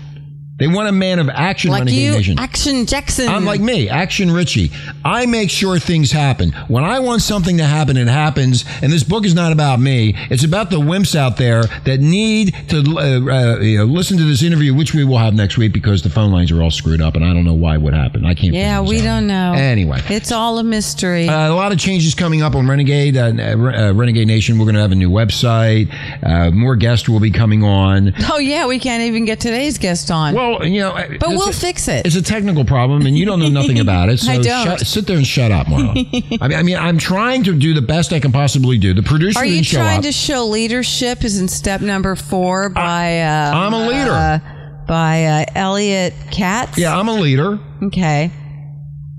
They 0.62 0.68
want 0.68 0.88
a 0.88 0.92
man 0.92 1.18
of 1.18 1.28
action. 1.28 1.72
like 1.72 1.80
Renegade 1.80 2.04
you, 2.04 2.12
Nation. 2.12 2.38
Action 2.38 2.86
Jackson. 2.86 3.28
I'm 3.28 3.46
like 3.46 3.60
me, 3.60 3.90
Action 3.90 4.30
Richie. 4.30 4.72
I 5.04 5.26
make 5.26 5.50
sure 5.50 5.80
things 5.80 6.12
happen. 6.12 6.52
When 6.68 6.84
I 6.84 7.00
want 7.00 7.24
something 7.24 7.58
to 7.58 7.64
happen, 7.64 7.98
it 7.98 8.08
happens. 8.08 8.64
And 8.84 8.94
this 8.94 9.04
book 9.04 9.26
is 9.26 9.34
not 9.34 9.52
about 9.52 9.80
me. 9.80 10.14
It's 10.30 10.44
about 10.44 10.70
the 10.70 10.76
wimps 10.76 11.16
out 11.16 11.38
there 11.38 11.64
that 11.64 12.00
need 12.00 12.54
to 12.70 12.78
uh, 12.78 13.02
uh, 13.02 13.60
you 13.60 13.80
know, 13.80 13.86
listen 13.86 14.20
to 14.20 14.24
this 14.24 14.44
interview, 14.44 14.76
which 14.76 14.94
we 14.94 15.04
will 15.04 15.18
have 15.18 15.34
next 15.34 15.58
week 15.58 15.74
because 15.74 16.04
the 16.04 16.12
phone 16.12 16.32
lines 16.32 16.52
are 16.52 16.62
all 16.62 16.70
screwed 16.70 17.02
up, 17.02 17.16
and 17.16 17.26
I 17.26 17.34
don't 17.34 17.44
know 17.44 17.56
why 17.56 17.78
would 17.78 17.96
happen. 17.96 18.24
I 18.24 18.36
can't. 18.36 18.54
yeah, 18.54 18.82
we 18.82 19.00
out. 19.00 19.04
don't 19.04 19.26
know. 19.28 19.54
Anyway. 19.54 20.00
it's 20.10 20.32
all 20.32 20.60
a 20.60 20.64
mystery. 20.64 21.28
Uh, 21.28 21.50
a 21.50 21.56
lot 21.56 21.72
of 21.72 21.80
changes 21.80 22.14
coming 22.14 22.44
up 22.44 22.54
on 22.54 22.68
Renegade, 22.68 23.18
uh, 23.18 23.32
uh, 23.32 23.94
Renegade 23.96 24.28
Nation. 24.28 24.60
We're 24.60 24.66
going 24.66 24.76
to 24.76 24.82
have 24.82 24.92
a 24.92 24.96
new 24.96 25.10
website. 25.10 25.92
Uh, 26.22 26.52
more 26.52 26.76
guests 26.76 27.10
will 27.10 27.20
be 27.20 27.32
coming 27.32 27.64
on. 27.64 28.14
oh 28.32 28.38
yeah, 28.38 28.68
we 28.68 28.78
can't 28.78 29.02
even 29.02 29.26
get 29.26 29.40
today's 29.40 29.80
guest 29.80 30.12
on. 30.12 30.36
Well, 30.36 30.51
you 30.64 30.80
know, 30.80 30.94
but 31.20 31.30
we'll 31.30 31.50
a- 31.50 31.54
fix 31.54 31.88
it. 31.88 32.06
It's 32.06 32.16
a 32.16 32.22
technical 32.22 32.66
problem, 32.66 33.06
and 33.06 33.18
you 33.18 33.26
don't 33.26 33.40
know 33.40 33.50
nothing 33.50 33.80
about 33.80 34.10
it. 34.10 34.20
So 34.22 34.32
I 34.32 34.38
don't. 34.40 34.66
Shut, 34.66 34.80
sit 34.82 35.08
there 35.08 35.18
and 35.18 35.26
shut 35.26 35.52
up, 35.52 35.68
Marla. 35.68 36.38
I 36.42 36.48
mean, 36.48 36.58
I 36.60 36.64
mean, 36.64 36.78
I'm 36.78 36.98
trying 36.98 37.44
to 37.46 37.54
do 37.58 37.74
the 37.74 37.82
best 37.82 38.14
I 38.14 38.20
can 38.20 38.32
possibly 38.32 38.78
do. 38.78 38.94
The 38.94 39.02
producer 39.04 39.40
Are 39.40 39.46
you 39.46 39.64
trying 39.64 40.00
up. 40.00 40.04
to 40.06 40.12
show 40.12 40.46
leadership? 40.46 41.24
Is 41.24 41.40
in 41.40 41.48
step 41.48 41.82
number 41.82 42.16
four 42.16 42.70
by 42.70 43.22
uh, 43.22 43.52
I'm 43.56 43.74
a 43.74 43.88
leader. 43.88 44.12
uh, 44.12 44.40
by 44.88 45.26
uh, 45.26 45.46
Elliot 45.56 46.14
Katz. 46.32 46.78
yeah, 46.78 46.98
I'm 46.98 47.08
a 47.08 47.14
leader. 47.16 47.60
Okay. 47.84 48.32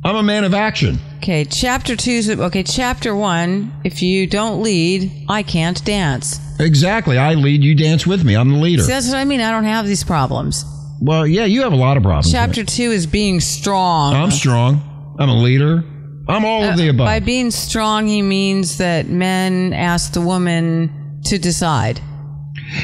I'm 0.04 0.16
a 0.16 0.22
man 0.22 0.44
of 0.44 0.52
action. 0.54 0.98
Okay. 1.18 1.44
Chapter 1.44 1.94
two. 1.96 2.10
is- 2.10 2.28
Okay. 2.30 2.62
Chapter 2.64 3.14
one. 3.14 3.72
If 3.84 4.02
you 4.02 4.26
don't 4.26 4.62
lead, 4.62 5.10
I 5.28 5.42
can't 5.44 5.82
dance. 5.84 6.40
Exactly. 6.60 7.18
I 7.18 7.34
lead. 7.34 7.62
You 7.62 7.74
dance 7.74 8.06
with 8.06 8.24
me. 8.24 8.34
I'm 8.36 8.50
the 8.50 8.58
leader. 8.58 8.82
See, 8.82 8.92
that's 8.92 9.08
what 9.08 9.16
I 9.16 9.24
mean. 9.24 9.40
I 9.40 9.50
don't 9.50 9.64
have 9.64 9.86
these 9.86 10.04
problems. 10.04 10.64
Well, 11.04 11.26
yeah, 11.26 11.46
you 11.46 11.62
have 11.62 11.72
a 11.72 11.76
lot 11.76 11.96
of 11.96 12.04
problems. 12.04 12.30
Chapter 12.30 12.64
two 12.64 12.92
is 12.92 13.08
being 13.08 13.40
strong. 13.40 14.14
I'm 14.14 14.30
strong. 14.30 15.16
I'm 15.18 15.28
a 15.28 15.34
leader. 15.34 15.82
I'm 16.28 16.44
all 16.44 16.62
of 16.62 16.76
the 16.76 16.86
uh, 16.86 16.90
above. 16.90 17.06
By 17.06 17.18
being 17.18 17.50
strong, 17.50 18.06
he 18.06 18.22
means 18.22 18.78
that 18.78 19.08
men 19.08 19.72
ask 19.72 20.12
the 20.12 20.20
woman 20.20 21.20
to 21.24 21.38
decide. 21.38 22.00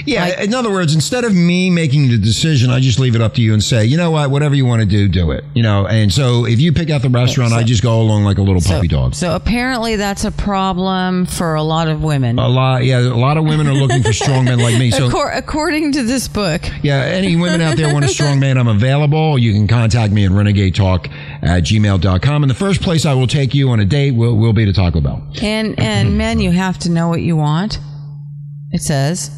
Yeah, 0.04 0.40
in 0.42 0.54
other 0.54 0.70
words, 0.70 0.94
instead 0.94 1.24
of 1.24 1.34
me 1.34 1.70
making 1.70 2.08
the 2.08 2.18
decision, 2.18 2.70
I 2.70 2.80
just 2.80 2.98
leave 2.98 3.14
it 3.14 3.20
up 3.20 3.34
to 3.34 3.42
you 3.42 3.52
and 3.52 3.62
say, 3.62 3.84
you 3.84 3.96
know 3.96 4.10
what, 4.10 4.30
whatever 4.30 4.54
you 4.54 4.66
want 4.66 4.80
to 4.80 4.86
do, 4.86 5.08
do 5.08 5.30
it. 5.30 5.44
You 5.54 5.62
know, 5.62 5.86
and 5.86 6.12
so 6.12 6.46
if 6.46 6.60
you 6.60 6.72
pick 6.72 6.90
out 6.90 7.02
the 7.02 7.08
restaurant, 7.08 7.52
I 7.52 7.62
just 7.62 7.82
go 7.82 8.00
along 8.00 8.24
like 8.24 8.38
a 8.38 8.42
little 8.42 8.60
puppy 8.60 8.88
dog. 8.88 9.14
So 9.14 9.34
apparently 9.34 9.96
that's 9.96 10.24
a 10.24 10.30
problem 10.32 11.26
for 11.26 11.54
a 11.54 11.62
lot 11.62 11.88
of 11.88 12.02
women. 12.02 12.38
A 12.38 12.48
lot, 12.48 12.84
yeah, 12.84 13.00
a 13.00 13.14
lot 13.14 13.36
of 13.36 13.44
women 13.44 13.66
are 13.66 13.74
looking 13.74 14.02
for 14.02 14.12
strong 14.12 14.44
men 14.44 14.58
like 14.58 14.78
me. 14.78 14.90
So, 14.90 15.08
Accor- 15.08 15.36
according 15.36 15.92
to 15.92 16.02
this 16.02 16.28
book. 16.28 16.62
yeah, 16.82 17.02
any 17.02 17.36
women 17.36 17.60
out 17.60 17.76
there 17.76 17.92
want 17.92 18.04
a 18.04 18.08
strong 18.08 18.40
man, 18.40 18.58
I'm 18.58 18.68
available. 18.68 19.38
You 19.38 19.52
can 19.52 19.66
contact 19.66 20.12
me 20.12 20.24
at 20.24 20.30
renegade 20.30 20.74
talk 20.74 21.08
at 21.42 21.62
gmail.com. 21.64 22.42
And 22.42 22.50
the 22.50 22.54
first 22.54 22.82
place 22.82 23.06
I 23.06 23.14
will 23.14 23.26
take 23.26 23.54
you 23.54 23.70
on 23.70 23.80
a 23.80 23.84
date 23.84 24.12
will, 24.12 24.36
will 24.36 24.52
be 24.52 24.64
to 24.64 24.72
Taco 24.72 25.00
Bell. 25.00 25.26
And 25.42 25.78
and 25.78 26.18
men, 26.18 26.40
you 26.40 26.50
have 26.50 26.78
to 26.80 26.90
know 26.90 27.08
what 27.08 27.22
you 27.22 27.36
want. 27.36 27.78
It 28.70 28.82
says. 28.82 29.30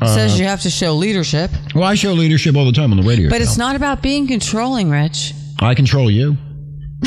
Uh, 0.00 0.06
says 0.14 0.38
you 0.38 0.44
have 0.46 0.60
to 0.62 0.70
show 0.70 0.94
leadership. 0.94 1.50
Well, 1.74 1.84
I 1.84 1.94
show 1.94 2.12
leadership 2.12 2.56
all 2.56 2.64
the 2.66 2.72
time 2.72 2.90
on 2.90 2.96
the 2.96 3.08
radio. 3.08 3.30
But 3.30 3.40
it's 3.42 3.56
not 3.56 3.76
about 3.76 4.02
being 4.02 4.26
controlling, 4.26 4.90
Rich. 4.90 5.32
I 5.60 5.74
control 5.74 6.10
you. 6.10 6.36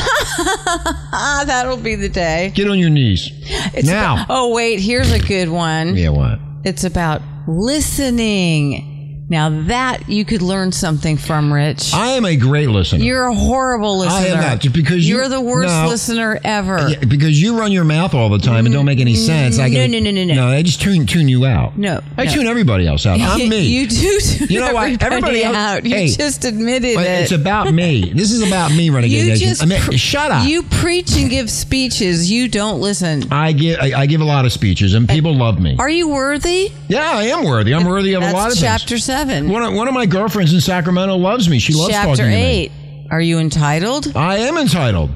That'll 1.45 1.78
be 1.78 1.95
the 1.95 2.10
day. 2.10 2.52
Get 2.56 2.69
on 2.69 2.80
your 2.80 2.89
knees. 2.89 3.30
It's 3.73 3.88
now. 3.88 4.13
about- 4.15 4.28
oh, 4.30 4.54
wait, 4.54 4.80
here's 4.80 5.12
a 5.12 5.19
good 5.19 5.50
one. 5.50 5.95
yeah, 5.97 6.10
what? 6.10 6.39
It's 6.63 6.84
about 6.84 7.21
listening. 7.47 8.87
Now 9.29 9.49
that 9.63 10.07
you 10.07 10.23
could 10.23 10.41
learn 10.41 10.71
something 10.71 11.17
from, 11.17 11.51
Rich. 11.51 11.93
I 11.93 12.11
am 12.11 12.23
a 12.23 12.37
great 12.37 12.69
listener. 12.69 13.03
You're 13.03 13.25
a 13.25 13.33
horrible 13.35 13.99
listener. 13.99 14.15
I 14.17 14.25
am 14.27 14.41
not, 14.41 14.59
just 14.61 14.73
because 14.73 15.07
you- 15.07 15.17
You're 15.17 15.27
the 15.27 15.41
worst 15.41 15.67
no. 15.73 15.87
listener 15.89 16.39
ever. 16.45 16.87
Yeah, 16.89 16.99
because 17.05 17.41
you 17.41 17.59
run 17.59 17.73
your 17.73 17.83
mouth 17.83 18.13
all 18.13 18.29
the 18.29 18.37
time 18.37 18.65
and 18.65 18.73
don't 18.73 18.85
make 18.85 19.01
any 19.01 19.15
mm, 19.15 19.25
sense. 19.25 19.59
I 19.59 19.67
No, 19.67 19.75
can, 19.75 19.91
no, 19.91 19.99
no, 19.99 20.11
no, 20.11 20.23
no. 20.23 20.33
No, 20.33 20.47
I 20.47 20.61
just 20.61 20.81
tune 20.81 21.05
tune 21.05 21.27
you 21.27 21.45
out. 21.45 21.77
No, 21.77 21.99
I 22.17 22.23
no. 22.23 22.31
tune 22.31 22.47
everybody 22.47 22.87
else 22.87 23.05
out. 23.05 23.19
I'm 23.21 23.49
me. 23.49 23.63
You 23.63 23.87
do. 23.87 24.19
tune 24.21 24.47
You 24.49 24.61
know 24.61 24.73
what? 24.73 24.83
Everybody, 25.03 25.05
Everybody 25.05 25.43
else- 25.43 25.55
out. 25.57 25.85
You 25.85 25.95
Hey, 25.95 26.07
just 26.07 26.45
admitted 26.45 26.95
But 26.95 27.05
it. 27.05 27.23
it's 27.23 27.31
about 27.33 27.73
me. 27.73 28.13
This 28.17 28.31
is 28.31 28.47
about 28.47 28.71
me, 28.71 28.89
Renegade 28.89 29.25
you 29.27 29.35
just 29.35 29.61
I 29.61 29.65
mean, 29.65 29.81
pr- 29.81 29.91
shut 29.97 30.31
up. 30.31 30.47
You 30.47 30.63
preach 30.63 31.17
and 31.17 31.29
give 31.29 31.49
speeches. 31.51 32.31
You 32.31 32.47
don't 32.47 32.79
listen. 32.79 33.23
I 33.29 33.51
give 33.51 33.77
I, 33.81 33.91
I 33.93 34.05
give 34.05 34.21
a 34.21 34.25
lot 34.25 34.45
of 34.45 34.53
speeches 34.53 34.93
and 34.93 35.07
people 35.09 35.35
love 35.35 35.59
me. 35.59 35.75
Are 35.77 35.89
you 35.89 36.07
worthy? 36.07 36.71
Yeah, 36.87 37.11
I 37.11 37.23
am 37.25 37.43
worthy. 37.43 37.73
I'm 37.75 37.85
worthy 37.85 38.13
of 38.13 38.21
That's 38.21 38.33
a 38.33 38.37
lot 38.37 38.51
of 38.53 38.57
chapter 38.57 38.95
things. 38.95 39.03
seven. 39.03 39.16
One 39.49 39.63
of, 39.63 39.73
one 39.73 39.88
of 39.88 39.93
my 39.93 40.06
girlfriends 40.06 40.53
in 40.53 40.62
Sacramento 40.62 41.15
loves 41.17 41.49
me. 41.49 41.60
She 41.60 41.73
loves 41.73 41.91
chapter 41.91 42.10
talking 42.15 42.25
to 42.25 42.30
me. 42.30 42.36
eight. 42.36 42.71
Are 43.12 43.21
you 43.21 43.39
entitled? 43.39 44.15
I 44.15 44.38
am 44.38 44.58
entitled. 44.58 45.12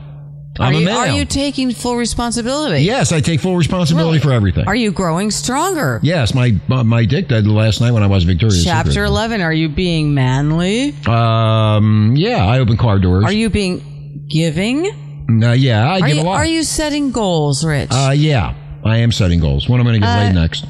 I'm 0.60 0.76
are, 0.76 0.78
a 0.78 0.82
male. 0.84 0.98
are 0.98 1.08
you 1.08 1.26
taking 1.26 1.74
full 1.74 1.96
responsibility? 1.96 2.84
yes, 2.84 3.12
I 3.14 3.22
take 3.22 3.40
full 3.40 3.56
responsibility 3.56 4.20
for 4.20 4.32
everything. 4.34 4.68
Are 4.68 4.76
you 4.76 4.92
growing 4.92 5.32
stronger? 5.32 6.00
yes, 6.04 6.34
my 6.34 6.52
my 6.68 7.06
dick 7.06 7.30
died 7.30 7.46
last 7.48 7.80
night 7.82 7.92
when 7.92 8.04
I 8.04 8.08
was 8.08 8.26
victorious. 8.26 8.64
Chapter 8.64 8.92
Secret. 8.92 9.08
11. 9.08 9.42
Are 9.42 9.54
you 9.54 9.70
being 9.70 10.14
manly? 10.14 10.94
Um, 11.08 12.14
yeah, 12.18 12.46
I 12.46 12.60
open 12.60 12.78
car 12.78 13.00
doors. 13.00 13.24
Are 13.24 13.32
you 13.32 13.50
being 13.50 14.26
giving? 14.30 15.26
No, 15.30 15.54
yeah, 15.54 15.90
I 15.90 16.00
Are 16.00 16.08
give 16.08 16.18
you, 16.18 16.24
a 16.24 16.26
lot. 16.26 16.36
are 16.36 16.46
you 16.46 16.64
setting 16.64 17.12
goals, 17.12 17.64
Rich? 17.64 17.90
Uh, 17.92 18.12
yeah, 18.14 18.54
I 18.84 18.98
am 18.98 19.14
setting 19.14 19.40
goals. 19.40 19.70
When 19.70 19.80
am 19.80 19.88
I 19.88 19.92
going 19.92 20.02
to 20.02 20.08
get 20.08 20.18
Uh, 20.18 20.24
laid 20.26 20.36
next? 20.36 20.66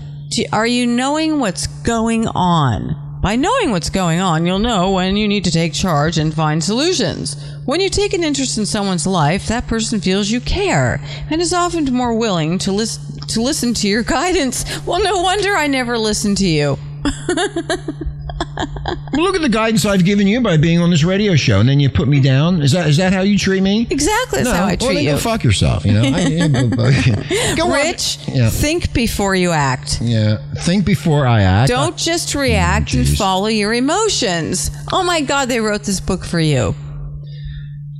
Are 0.53 0.67
you 0.67 0.85
knowing 0.85 1.39
what's 1.39 1.65
going 1.67 2.27
on? 2.27 3.00
By 3.21 3.35
knowing 3.35 3.69
what's 3.69 3.91
going 3.91 4.19
on, 4.19 4.47
you'll 4.47 4.57
know 4.57 4.89
when 4.93 5.15
you 5.15 5.27
need 5.27 5.43
to 5.43 5.51
take 5.51 5.73
charge 5.73 6.17
and 6.17 6.33
find 6.33 6.63
solutions. 6.63 7.35
When 7.65 7.79
you 7.79 7.87
take 7.87 8.13
an 8.13 8.23
interest 8.23 8.57
in 8.57 8.65
someone's 8.65 9.05
life, 9.05 9.45
that 9.45 9.67
person 9.67 10.01
feels 10.01 10.31
you 10.31 10.41
care 10.41 10.99
and 11.29 11.39
is 11.39 11.53
often 11.53 11.85
more 11.93 12.15
willing 12.15 12.57
to 12.59 12.71
listen 12.71 13.19
to 13.27 13.41
listen 13.41 13.75
to 13.75 13.87
your 13.87 14.01
guidance. 14.01 14.65
Well, 14.87 15.03
no 15.03 15.21
wonder 15.21 15.55
I 15.55 15.67
never 15.67 15.99
listened 15.99 16.37
to 16.37 16.47
you. 16.47 16.79
Well, 19.13 19.23
look 19.23 19.35
at 19.35 19.41
the 19.41 19.49
guidance 19.49 19.85
I've 19.85 20.05
given 20.05 20.25
you 20.27 20.41
by 20.41 20.57
being 20.57 20.79
on 20.79 20.89
this 20.89 21.03
radio 21.03 21.35
show, 21.35 21.59
and 21.59 21.67
then 21.67 21.79
you 21.79 21.89
put 21.89 22.07
me 22.07 22.21
down. 22.21 22.61
Is 22.61 22.71
that 22.71 22.87
is 22.87 22.97
that 22.97 23.13
how 23.13 23.21
you 23.21 23.37
treat 23.37 23.61
me? 23.61 23.87
Exactly, 23.89 24.43
that's 24.43 24.49
no, 24.49 24.55
how 24.55 24.63
I 24.63 24.67
well, 24.69 24.77
treat 24.77 24.95
then 24.95 25.03
you. 25.03 25.11
Go 25.11 25.17
fuck 25.17 25.43
yourself. 25.43 25.85
You 25.85 25.93
know. 25.93 26.01
I, 26.03 27.55
go. 27.57 27.71
Rich, 27.71 28.19
Yeah. 28.27 28.49
think 28.49 28.93
before 28.93 29.35
you 29.35 29.51
act. 29.51 29.99
Yeah. 30.01 30.37
Think 30.59 30.85
before 30.85 31.27
I 31.27 31.41
act. 31.41 31.69
Don't 31.69 31.97
just 31.97 32.35
react 32.35 32.93
and 32.93 33.07
follow 33.07 33.47
your 33.47 33.73
emotions. 33.73 34.71
Oh 34.91 35.03
my 35.03 35.21
God, 35.21 35.49
they 35.49 35.59
wrote 35.59 35.83
this 35.83 35.99
book 35.99 36.23
for 36.23 36.39
you. 36.39 36.73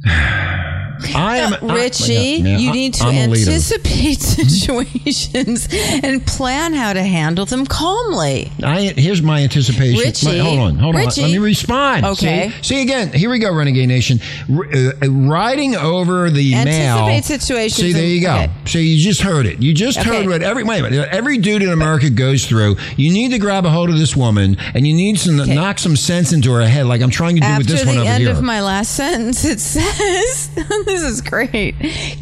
I 1.16 1.38
am 1.38 1.54
I- 1.70 1.74
Richie, 1.76 2.14
yeah, 2.14 2.20
yeah, 2.50 2.58
you 2.58 2.70
I- 2.70 2.74
need 2.74 2.94
to 2.96 3.04
I'm 3.06 3.16
a 3.16 3.28
leader. 3.34 3.52
anticipate 3.52 4.20
situations 4.22 5.68
and 6.04 6.26
plan 6.26 6.74
how 6.74 6.94
to 6.94 7.04
handle 7.04 7.46
them 7.46 7.66
calmly. 7.66 8.52
I, 8.64 8.94
here's 8.96 9.22
my 9.22 9.42
anticipation. 9.44 10.00
Richie, 10.00 10.26
My- 10.28 10.38
hold 10.40 10.60
on, 10.60 10.76
hold 10.78 10.96
Richie. 10.96 11.22
on. 11.24 11.28
Let 11.30 11.34
me 11.34 11.38
respond. 11.40 12.06
Okay. 12.06 12.50
See, 12.62 12.72
See 12.72 12.82
again. 12.82 13.12
Here 13.14 13.30
we 13.30 13.40
go, 13.40 13.54
Renegade 13.54 13.88
Nation. 13.88 14.20
R- 14.54 14.66
uh, 14.74 15.10
riding 15.10 15.76
over 15.76 16.30
the 16.30 16.54
mail. 16.54 17.08
Anticipate 17.08 17.24
situations 17.26 17.76
See, 17.82 17.94
there 17.94 18.04
you 18.06 18.22
go. 18.22 18.34
okay. 18.34 18.52
So 18.66 18.80
you 18.80 18.98
just 18.98 19.22
heard 19.22 19.46
it. 19.46 19.62
You 19.62 19.74
just 19.74 20.00
Okay. 20.00 20.10
heard 20.10 20.28
what 20.28 20.42
every 20.42 20.64
wait 20.64 20.82
minute. 20.82 21.08
Every 21.12 21.38
dude 21.38 21.62
in 21.62 21.70
America 21.70 22.10
goes 22.10 22.46
through. 22.48 22.78
You 22.96 23.12
need 23.12 23.32
to 23.32 23.40
grab 23.40 23.66
a 23.66 23.70
hold 23.70 23.90
of 23.90 23.98
this 23.98 24.16
woman, 24.16 24.58
and 24.74 24.88
you 24.88 24.94
need 24.94 25.18
to 25.20 25.32
knock 25.46 25.80
some 25.80 25.96
sense 25.96 26.32
into 26.34 26.52
her 26.52 26.66
head, 26.68 26.86
like 26.86 27.02
I'm 27.02 27.10
trying 27.10 27.36
to 27.36 27.42
do 27.42 27.58
with 27.58 27.68
this 27.68 27.86
one 27.86 27.98
over 27.98 28.04
here. 28.06 28.12
After 28.14 28.24
the 28.24 28.30
end 28.30 28.38
of 28.38 28.44
my 28.44 28.62
last 28.62 28.96
sentence, 28.96 29.44
it 29.46 29.60
says, 29.60 30.50
This 30.92 31.04
is 31.04 31.22
great. 31.22 31.76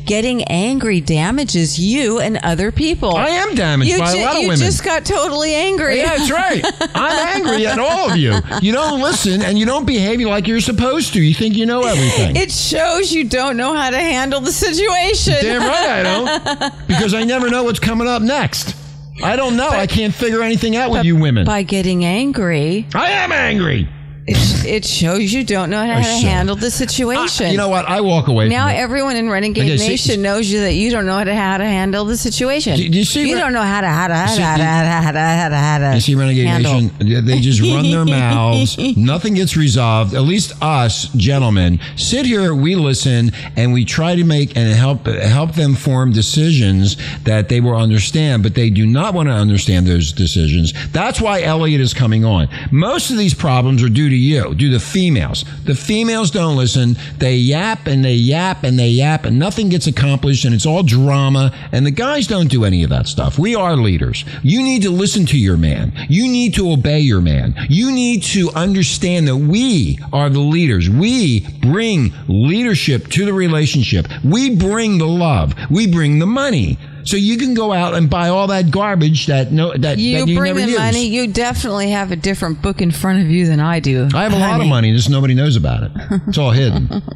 Getting 0.06 0.44
angry 0.44 1.02
damages 1.02 1.80
you 1.80 2.20
and 2.20 2.38
other 2.44 2.72
people. 2.72 3.16
I 3.16 3.30
am 3.30 3.56
damaged 3.56 3.90
you 3.92 3.98
by 3.98 4.14
ju- 4.14 4.20
a 4.20 4.26
lot 4.26 4.36
of 4.36 4.42
you 4.44 4.48
women. 4.50 4.66
just 4.66 4.84
got 4.84 5.06
totally 5.06 5.56
angry. 5.56 5.98
Yeah, 5.98 6.16
that's 6.16 6.32
right. 6.32 6.64
I'm 6.96 7.42
angry 7.42 7.66
at 7.66 7.80
all 7.80 8.12
of 8.12 8.16
you. 8.18 8.34
You 8.62 8.72
don't 8.72 9.02
listen 9.02 9.42
and 9.42 9.58
you 9.58 9.66
don't 9.66 9.86
behave 9.86 10.20
like 10.22 10.48
you're 10.48 10.62
supposed 10.62 11.14
to. 11.14 11.22
You 11.22 11.34
think 11.34 11.56
you 11.56 11.66
know 11.66 11.82
everything. 11.84 12.36
It 12.36 12.52
shows 12.52 13.12
you 13.12 13.24
don't 13.28 13.58
know 13.58 13.74
how 13.74 13.90
to 13.90 13.98
handle 13.98 14.40
the 14.42 14.52
situation. 14.52 15.36
Damn 15.42 15.62
right 15.62 15.90
I 15.90 16.04
don't. 16.04 16.88
Because 16.88 17.14
I 17.14 17.24
never 17.24 17.50
know 17.50 17.64
what's 17.64 17.80
coming 17.80 18.08
up 18.08 18.22
next. 18.22 18.76
I 19.24 19.36
don't 19.36 19.58
know. 19.58 19.70
I 19.70 19.88
can't 19.88 20.14
figure 20.14 20.42
anything 20.44 20.76
out 20.78 20.92
with 20.92 21.04
you 21.06 21.16
women. 21.16 21.46
By 21.46 21.64
getting 21.64 22.06
angry, 22.06 22.88
I 22.94 23.10
am 23.12 23.32
angry. 23.32 23.90
It, 24.30 24.66
it 24.66 24.86
shows 24.86 25.34
you 25.34 25.44
don't 25.44 25.70
know 25.70 25.86
how 25.86 25.96
to 25.98 26.02
handle 26.28 26.56
the 26.56 26.72
situation. 26.72 27.52
You 27.52 27.58
know 27.58 27.70
what? 27.70 27.86
I 27.86 28.02
walk 28.02 28.28
away 28.28 28.48
now 28.50 28.68
from 28.68 28.76
it. 28.76 28.80
everyone 28.80 29.16
in 29.16 29.30
Renegade 29.30 29.66
Okay, 29.66 29.78
see- 29.78 29.88
Nation 29.90 30.22
knows 30.22 30.50
you 30.52 30.62
that 30.62 30.74
you 30.74 30.92
don't 30.92 31.06
know 31.06 31.18
how 31.18 31.24
to, 31.24 31.36
how 31.36 31.58
to 31.58 31.66
handle 31.66 32.06
the 32.06 32.18
situation. 32.18 32.78
Do- 32.78 32.90
do 32.90 32.98
you 32.98 33.04
see 33.06 33.28
you 33.28 33.36
Re- 33.36 33.40
don't 33.42 33.54
know 33.54 33.62
how 33.64 33.82
to 33.82 33.88
how 33.88 34.08
to 34.08 34.14
how 34.16 34.26
to 34.28 34.32
see- 34.36 34.42
how 34.42 34.58
to 34.58 34.64
how 34.64 34.82
to 34.84 34.90
how 34.90 35.12
to 35.12 35.20
how 35.20 35.50
to, 35.50 35.56
how 35.58 35.78
to 35.90 35.96
You 35.96 36.02
see, 36.02 36.16
Renegade 36.16 36.48
handle. 36.48 36.82
Nation, 36.82 37.26
they 37.26 37.40
just 37.40 37.62
run 37.62 37.90
their 37.90 38.06
mouths. 38.20 38.78
Nothing 38.98 39.34
gets 39.36 39.56
resolved. 39.58 40.14
At 40.14 40.22
least 40.24 40.54
us, 40.62 41.08
gentlemen, 41.16 41.80
sit 41.96 42.26
here, 42.26 42.54
we 42.56 42.76
listen, 42.76 43.32
and 43.56 43.74
we 43.74 43.86
try 43.86 44.16
to 44.16 44.24
make 44.24 44.56
and 44.56 44.74
help 44.76 45.06
help 45.08 45.56
them 45.56 45.76
form 45.76 46.12
decisions 46.12 46.98
that 47.24 47.50
they 47.50 47.62
will 47.62 47.76
understand, 47.76 48.44
but 48.44 48.56
they 48.56 48.70
do 48.70 48.86
not 48.86 49.14
want 49.14 49.28
to 49.28 49.34
understand 49.34 49.88
those 49.88 50.12
decisions. 50.12 50.74
That's 50.92 51.20
why 51.22 51.42
Elliot 51.42 51.82
is 51.82 51.94
coming 51.94 52.26
on. 52.26 52.48
Most 52.72 53.12
of 53.12 53.18
these 53.18 53.34
problems 53.34 53.84
are 53.84 53.90
due 53.90 54.10
to 54.10 54.16
you, 54.20 54.54
do 54.56 54.70
the 54.70 54.80
females. 54.80 55.46
The 55.66 55.76
females 55.76 56.32
don't 56.32 56.58
listen. 56.58 56.96
They 57.18 57.36
yap 57.36 57.88
and 57.88 58.04
they 58.04 58.14
yap 58.14 58.64
and 58.64 58.78
they 58.78 58.90
yap, 58.90 59.26
and 59.26 59.40
nothing 59.40 59.70
gets 59.70 59.88
accomplished, 59.88 60.46
and 60.46 60.54
it's 60.54 60.66
all 60.66 60.84
drama. 60.84 61.54
And 61.72 61.86
the 61.86 61.92
guys 61.92 62.28
don't 62.28 62.50
do 62.50 62.66
any 62.66 62.84
of 62.84 62.90
that 62.90 63.08
stuff. 63.08 63.40
We 63.40 63.56
are 63.56 63.76
leaders. 63.76 64.26
You 64.44 64.62
need 64.62 64.84
to 64.84 64.90
listen 64.90 65.26
to 65.28 65.38
your 65.38 65.58
man. 65.58 65.94
You 66.10 66.28
need 66.28 66.54
to 66.56 66.72
obey 66.72 67.00
your 67.00 67.22
man. 67.22 67.56
You 67.70 67.92
need 67.92 68.24
to 68.24 68.50
understand 68.52 69.28
that 69.28 69.38
we 69.38 70.00
are 70.14 70.30
the 70.30 70.40
leaders. 70.40 70.90
We 70.90 71.48
bring 71.62 72.14
leadership 72.28 73.08
to 73.08 73.26
the 73.26 73.34
relationship. 73.34 74.08
We 74.24 74.56
bring 74.56 74.98
the 74.98 75.08
love. 75.08 75.54
We 75.70 75.88
bring 75.88 76.20
the 76.20 76.26
money. 76.26 76.78
So 77.04 77.18
you 77.18 77.38
can 77.38 77.54
go 77.54 77.72
out 77.74 77.94
and 77.96 78.10
buy 78.10 78.30
all 78.30 78.48
that 78.48 78.72
garbage 78.72 79.28
that 79.28 79.52
no 79.52 79.76
that 79.78 79.98
You 79.98 80.20
that 80.20 80.28
you 80.28 80.38
bring 80.38 80.56
never 80.56 80.66
the 80.66 80.72
use. 80.72 80.80
money. 80.80 81.06
You 81.08 81.28
definitely 81.28 81.90
have 81.92 82.12
a 82.12 82.16
different 82.16 82.62
book 82.62 82.82
in 82.82 82.92
front 82.92 83.22
of 83.22 83.30
you 83.30 83.46
than 83.48 83.60
I 83.60 83.80
do. 83.80 84.08
I 84.14 84.24
have 84.24 84.34
a 84.34 84.38
lot 84.40 84.62
of 84.62 84.68
money, 84.68 84.94
just 84.94 85.10
nobody 85.10 85.34
knows 85.34 85.56
about 85.56 85.84
it. 85.84 85.92
It's 86.28 86.38
all 86.38 86.52
hidden. 86.52 87.02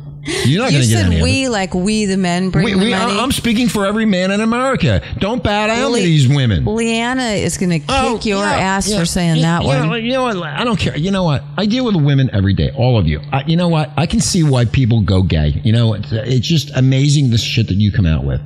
You're 0.45 0.61
not 0.63 0.71
You 0.71 0.77
going 0.79 0.83
to 0.83 0.87
get 0.87 0.97
said 0.99 1.05
any 1.07 1.17
of 1.17 1.21
we 1.23 1.49
like 1.49 1.73
we 1.73 2.05
the 2.05 2.15
men 2.15 2.49
bring 2.49 2.63
We, 2.63 2.71
the 2.71 2.77
we, 2.79 2.91
money. 2.91 3.19
I'm 3.19 3.33
speaking 3.33 3.67
for 3.67 3.85
every 3.85 4.05
man 4.05 4.31
in 4.31 4.39
America. 4.39 5.01
Don't 5.19 5.43
bow 5.43 5.67
down 5.67 5.91
Le- 5.91 5.97
to 5.97 6.03
these 6.03 6.29
women. 6.29 6.63
Leanna 6.63 7.31
is 7.31 7.57
going 7.57 7.71
to 7.81 7.85
oh, 7.89 8.19
kick 8.21 8.27
Oh, 8.33 8.37
your 8.37 8.45
yeah, 8.45 8.55
ass 8.57 8.89
yeah, 8.89 8.99
for 8.99 9.05
saying 9.05 9.35
yeah, 9.41 9.59
that 9.59 9.65
one. 9.65 10.01
you 10.01 10.13
know 10.13 10.23
what? 10.23 10.37
I 10.37 10.63
don't 10.63 10.79
care. 10.79 10.95
You 10.97 11.11
know 11.11 11.25
what? 11.25 11.43
I 11.57 11.65
deal 11.65 11.83
with 11.83 11.97
women 11.97 12.29
every 12.31 12.53
day, 12.53 12.71
all 12.77 12.97
of 12.97 13.05
you. 13.05 13.19
I, 13.33 13.43
you 13.47 13.57
know 13.57 13.67
what? 13.67 13.91
I 13.97 14.05
can 14.05 14.21
see 14.21 14.43
why 14.43 14.63
people 14.63 15.01
go 15.01 15.23
gay. 15.23 15.59
You 15.61 15.73
know, 15.73 15.93
it's, 15.93 16.09
it's 16.13 16.47
just 16.47 16.71
amazing 16.73 17.29
the 17.31 17.37
shit 17.37 17.67
that 17.67 17.75
you 17.75 17.91
come 17.91 18.05
out 18.05 18.23
with. 18.23 18.39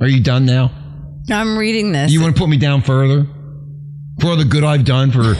Are 0.00 0.06
you 0.06 0.22
done 0.22 0.46
now? 0.46 0.70
I'm 1.30 1.58
reading 1.58 1.92
this. 1.92 2.12
You 2.12 2.20
want 2.22 2.34
to 2.36 2.40
put 2.40 2.48
me 2.48 2.56
down 2.56 2.82
further? 2.82 3.26
For 4.20 4.28
all 4.28 4.36
the 4.36 4.44
good 4.44 4.64
I've 4.64 4.84
done 4.84 5.12
for 5.12 5.34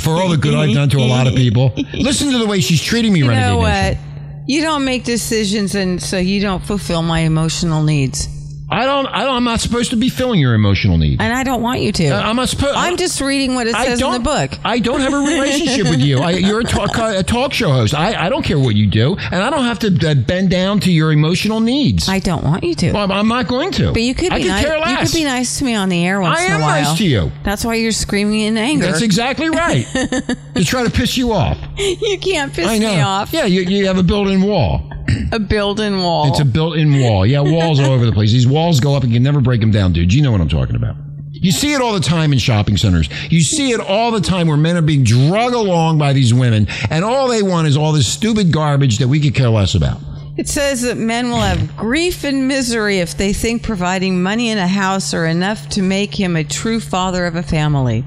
for 0.00 0.10
all 0.12 0.28
the 0.30 0.38
good 0.40 0.54
I've 0.54 0.74
done 0.74 0.88
to 0.90 0.98
a 0.98 1.06
lot 1.06 1.26
of 1.26 1.34
people. 1.34 1.72
Listen 1.92 2.30
to 2.32 2.38
the 2.38 2.46
way 2.46 2.60
she's 2.60 2.82
treating 2.82 3.12
me, 3.12 3.22
right 3.22 3.34
now. 3.34 3.58
you 3.58 3.64
Renegade 3.64 3.64
know 3.64 3.90
Nation. 3.92 4.38
what? 4.40 4.48
You 4.48 4.62
don't 4.62 4.84
make 4.84 5.04
decisions, 5.04 5.74
and 5.74 6.02
so 6.02 6.18
you 6.18 6.40
don't 6.40 6.64
fulfill 6.64 7.02
my 7.02 7.20
emotional 7.20 7.82
needs. 7.82 8.28
I 8.70 8.86
don't. 8.86 9.06
I 9.06 9.24
don't. 9.24 9.36
I'm 9.36 9.44
not 9.44 9.60
supposed 9.60 9.90
to 9.90 9.96
be 9.96 10.08
filling 10.08 10.40
your 10.40 10.54
emotional 10.54 10.96
needs. 10.96 11.20
And 11.20 11.32
I 11.32 11.44
don't 11.44 11.62
want 11.62 11.80
you 11.80 11.92
to. 11.92 12.08
Uh, 12.08 12.20
I'm 12.20 12.36
not 12.36 12.48
supposed. 12.48 12.74
I'm 12.76 12.96
just 12.96 13.20
reading 13.20 13.54
what 13.54 13.66
it 13.66 13.74
says 13.74 14.00
in 14.00 14.10
the 14.12 14.18
book. 14.18 14.52
I 14.64 14.78
don't 14.78 15.00
have 15.00 15.12
a 15.12 15.18
relationship 15.18 15.90
with 15.90 16.00
you. 16.00 16.18
I, 16.18 16.30
you're 16.30 16.60
a 16.60 16.64
talk, 16.64 16.96
a 16.96 17.22
talk 17.22 17.52
show 17.52 17.70
host. 17.70 17.94
I, 17.94 18.26
I 18.26 18.28
don't 18.30 18.42
care 18.42 18.58
what 18.58 18.74
you 18.74 18.86
do, 18.86 19.16
and 19.16 19.42
I 19.42 19.50
don't 19.50 19.64
have 19.64 19.78
to 19.80 20.10
uh, 20.10 20.14
bend 20.14 20.50
down 20.50 20.80
to 20.80 20.92
your 20.92 21.12
emotional 21.12 21.60
needs. 21.60 22.08
I 22.08 22.18
don't 22.20 22.42
want 22.42 22.64
you 22.64 22.74
to. 22.76 22.92
well, 22.92 23.12
I'm 23.12 23.28
not 23.28 23.48
going 23.48 23.70
to. 23.72 23.92
but 23.92 24.00
you 24.02 24.14
could 24.14 24.32
I 24.32 24.36
be 24.38 24.42
could 24.44 24.48
nice. 24.48 24.64
care 24.64 24.78
You 24.78 24.96
could 24.96 25.12
be 25.12 25.24
nice 25.24 25.58
to 25.58 25.64
me 25.64 25.74
on 25.74 25.88
the 25.90 26.04
air 26.04 26.20
once 26.20 26.38
I 26.40 26.46
in 26.46 26.52
a 26.52 26.54
while. 26.56 26.68
I 26.68 26.78
am 26.78 26.84
nice 26.84 26.98
to 26.98 27.04
you. 27.06 27.32
That's 27.42 27.64
why 27.64 27.74
you're 27.74 27.92
screaming 27.92 28.40
in 28.40 28.56
anger. 28.56 28.86
That's 28.86 29.02
exactly 29.02 29.50
right. 29.50 29.84
to 30.54 30.64
try 30.64 30.84
to 30.84 30.90
piss 30.90 31.16
you 31.16 31.32
off. 31.32 31.58
you 31.76 32.18
can't 32.18 32.52
piss 32.52 32.66
I 32.66 32.78
know. 32.78 32.94
me 32.94 33.00
off. 33.02 33.32
Yeah, 33.32 33.44
you, 33.44 33.60
you 33.62 33.86
have 33.86 33.98
a 33.98 34.02
built-in 34.02 34.42
wall. 34.42 34.90
A 35.32 35.38
built-in 35.38 35.98
wall. 35.98 36.30
It's 36.30 36.40
a 36.40 36.44
built-in 36.44 37.00
wall. 37.00 37.26
Yeah, 37.26 37.40
walls 37.40 37.80
all 37.80 37.90
over 37.90 38.06
the 38.06 38.12
place. 38.12 38.32
These 38.32 38.46
walls 38.46 38.80
go 38.80 38.94
up 38.94 39.02
and 39.02 39.12
you 39.12 39.16
can 39.16 39.22
never 39.22 39.40
break 39.40 39.60
them 39.60 39.70
down, 39.70 39.92
dude. 39.92 40.12
You 40.12 40.22
know 40.22 40.32
what 40.32 40.40
I'm 40.40 40.48
talking 40.48 40.76
about. 40.76 40.96
You 41.30 41.52
see 41.52 41.74
it 41.74 41.82
all 41.82 41.92
the 41.92 42.00
time 42.00 42.32
in 42.32 42.38
shopping 42.38 42.76
centers. 42.76 43.08
You 43.30 43.42
see 43.42 43.72
it 43.72 43.80
all 43.80 44.10
the 44.10 44.20
time 44.20 44.46
where 44.48 44.56
men 44.56 44.76
are 44.76 44.82
being 44.82 45.04
drug 45.04 45.52
along 45.52 45.98
by 45.98 46.12
these 46.14 46.32
women, 46.32 46.68
and 46.90 47.04
all 47.04 47.28
they 47.28 47.42
want 47.42 47.66
is 47.66 47.76
all 47.76 47.92
this 47.92 48.10
stupid 48.10 48.50
garbage 48.52 48.98
that 48.98 49.08
we 49.08 49.20
could 49.20 49.34
care 49.34 49.50
less 49.50 49.74
about. 49.74 50.00
It 50.36 50.48
says 50.48 50.82
that 50.82 50.96
men 50.96 51.30
will 51.30 51.40
have 51.40 51.76
grief 51.76 52.24
and 52.24 52.48
misery 52.48 52.98
if 52.98 53.16
they 53.16 53.32
think 53.32 53.62
providing 53.62 54.22
money 54.22 54.48
in 54.48 54.58
a 54.58 54.66
house 54.66 55.12
are 55.12 55.26
enough 55.26 55.68
to 55.70 55.82
make 55.82 56.18
him 56.18 56.34
a 56.34 56.44
true 56.44 56.80
father 56.80 57.26
of 57.26 57.36
a 57.36 57.42
family. 57.42 58.04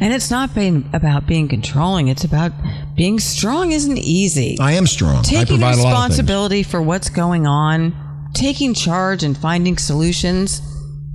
And 0.00 0.12
it's 0.14 0.30
not 0.30 0.54
being 0.54 0.88
about 0.92 1.26
being 1.26 1.48
controlling, 1.48 2.08
it's 2.08 2.24
about 2.24 2.52
being 2.96 3.18
strong 3.18 3.72
isn't 3.72 3.98
easy. 3.98 4.56
I 4.60 4.72
am 4.72 4.86
strong. 4.86 5.16
I 5.18 5.22
Taking 5.22 5.56
a 5.58 5.60
lot 5.60 5.72
of 5.74 5.78
responsibility 5.84 6.62
for 6.62 6.80
what's 6.80 7.10
going 7.10 7.46
on, 7.46 7.94
taking 8.34 8.74
charge 8.74 9.22
and 9.24 9.36
finding 9.36 9.76
solutions. 9.76 10.60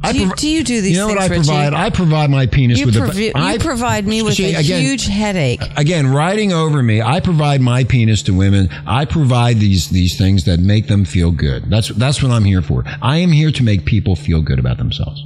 Do 0.03 0.19
you, 0.19 0.33
do 0.35 0.49
you 0.49 0.63
do 0.65 0.81
these 0.81 0.91
You 0.91 0.97
know 0.97 1.07
things, 1.07 1.17
what 1.17 1.31
I 1.31 1.33
Richie? 1.33 1.47
provide? 1.47 1.73
I 1.73 1.89
provide 1.89 2.29
my 2.29 2.45
penis 2.45 2.77
you, 2.79 2.87
with 2.87 2.95
provi- 2.97 3.29
a. 3.29 3.37
I 3.37 3.53
you 3.53 3.59
provide 3.59 4.05
me 4.05 4.21
with 4.21 4.33
See, 4.33 4.53
a 4.53 4.59
again, 4.59 4.81
huge 4.81 5.07
headache. 5.07 5.61
again 5.77 6.07
riding 6.11 6.51
over 6.51 6.83
me 6.83 7.01
i 7.01 7.21
provide 7.21 7.61
my 7.61 7.85
penis 7.85 8.21
to 8.23 8.33
women 8.33 8.67
i 8.85 9.05
provide 9.05 9.59
these 9.61 9.87
these 9.91 10.17
things 10.17 10.43
that 10.43 10.59
make 10.59 10.87
them 10.87 11.05
feel 11.05 11.31
good 11.31 11.69
that's 11.69 11.87
that's 11.87 12.21
what 12.21 12.33
i'm 12.33 12.43
here 12.43 12.61
for 12.61 12.83
i 13.01 13.15
am 13.15 13.31
here 13.31 13.49
to 13.49 13.63
make 13.63 13.85
people 13.85 14.17
feel 14.17 14.41
good 14.41 14.59
about 14.59 14.77
themselves 14.77 15.23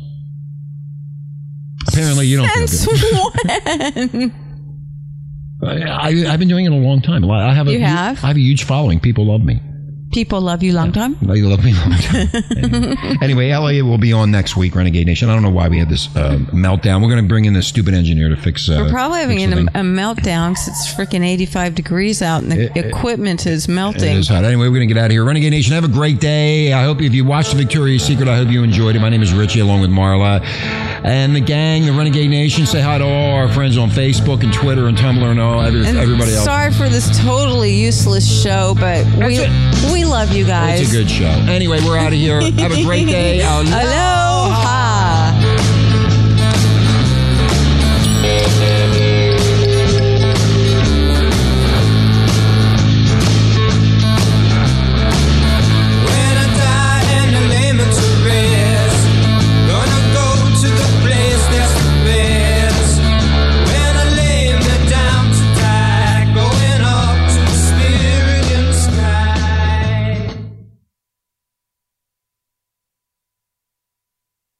apparently 1.87 2.27
you 2.27 2.37
don't 2.37 2.49
Since 2.67 2.87
when? 2.87 4.33
I, 5.63 6.25
i've 6.31 6.37
been 6.39 6.47
doing 6.47 6.65
it 6.65 6.71
a 6.71 6.75
long 6.75 7.01
time 7.01 7.27
i 7.29 7.51
have 7.53 7.67
a 7.67 7.71
You 7.71 7.79
have? 7.81 8.23
i 8.23 8.27
have 8.27 8.37
a 8.37 8.39
huge 8.39 8.63
following 8.63 8.99
people 8.99 9.25
love 9.25 9.41
me 9.43 9.59
People 10.13 10.39
love 10.39 10.63
you 10.63 10.71
long 10.71 10.93
time? 10.93 11.17
they 11.21 11.41
love 11.41 11.65
me 11.65 11.73
long 11.73 11.91
time 11.91 13.17
anyway, 13.21 13.49
elliot 13.49 13.83
will 13.83 13.97
be 13.97 14.13
on 14.13 14.31
next 14.31 14.55
week 14.55 14.73
renegade 14.75 15.05
nation 15.07 15.29
i 15.29 15.33
don't 15.33 15.41
know 15.43 15.49
why 15.49 15.67
we 15.67 15.77
had 15.79 15.89
this 15.89 16.15
uh, 16.15 16.37
meltdown 16.53 17.01
we're 17.01 17.09
going 17.09 17.21
to 17.23 17.27
bring 17.27 17.43
in 17.45 17.53
this 17.53 17.67
stupid 17.67 17.93
engineer 17.93 18.29
to 18.29 18.37
fix 18.37 18.69
uh, 18.69 18.83
We're 18.85 18.89
probably 18.91 19.19
having 19.19 19.41
an, 19.41 19.67
a 19.69 19.81
meltdown 19.81 20.51
because 20.51 20.67
it's 20.69 20.93
freaking 20.93 21.25
85 21.27 21.75
degrees 21.75 22.21
out 22.21 22.41
and 22.43 22.51
the 22.51 22.65
It- 22.65 22.77
it- 22.77 22.85
equipment 22.85 23.45
is 23.47 23.67
melting. 23.67 24.15
is 24.15 24.29
hot. 24.29 24.45
Anyway, 24.45 24.67
we're 24.69 24.75
going 24.75 24.87
to 24.87 24.93
get 24.93 24.97
out 25.01 25.07
of 25.07 25.11
here. 25.11 25.25
Renegade 25.25 25.51
Nation, 25.51 25.73
have 25.73 25.83
a 25.83 25.87
great 25.89 26.19
day. 26.21 26.71
I 26.71 26.83
hope 26.85 27.01
if 27.01 27.13
you 27.13 27.25
watched 27.25 27.51
The 27.51 27.57
Victoria's 27.57 28.03
Secret, 28.03 28.27
I 28.29 28.37
hope 28.37 28.47
you 28.49 28.63
enjoyed 28.63 28.95
it. 28.95 28.99
My 28.99 29.09
name 29.09 29.21
is 29.21 29.33
Richie, 29.33 29.59
along 29.59 29.81
with 29.81 29.89
Marla. 29.89 30.39
And 31.03 31.35
the 31.35 31.39
gang, 31.39 31.85
the 31.85 31.93
Renegade 31.93 32.29
Nation, 32.29 32.65
say 32.65 32.81
hi 32.81 32.97
to 32.97 33.03
all 33.03 33.33
our 33.35 33.47
friends 33.49 33.77
on 33.77 33.89
Facebook 33.89 34.43
and 34.43 34.51
Twitter 34.53 34.87
and 34.87 34.97
Tumblr 34.97 35.23
and 35.23 35.39
all 35.39 35.61
every, 35.61 35.85
And 35.85 35.97
everybody 35.97 36.33
else. 36.33 36.45
Sorry 36.45 36.71
for 36.71 36.89
this 36.89 37.17
totally 37.19 37.73
useless 37.73 38.27
show, 38.27 38.75
but 38.79 39.05
we 39.17 39.39
we 39.91 40.05
love 40.05 40.31
you 40.31 40.45
guys. 40.45 40.81
It's 40.81 40.89
a 40.91 40.93
good 40.93 41.09
show. 41.09 41.25
Anyway, 41.25 41.79
we're 41.85 41.97
out 41.97 42.07
of 42.13 42.19
here. 42.19 42.41
Have 42.41 42.71
a 42.71 42.83
great 42.83 43.07
day. 43.07 43.39
Hello. 43.41 44.76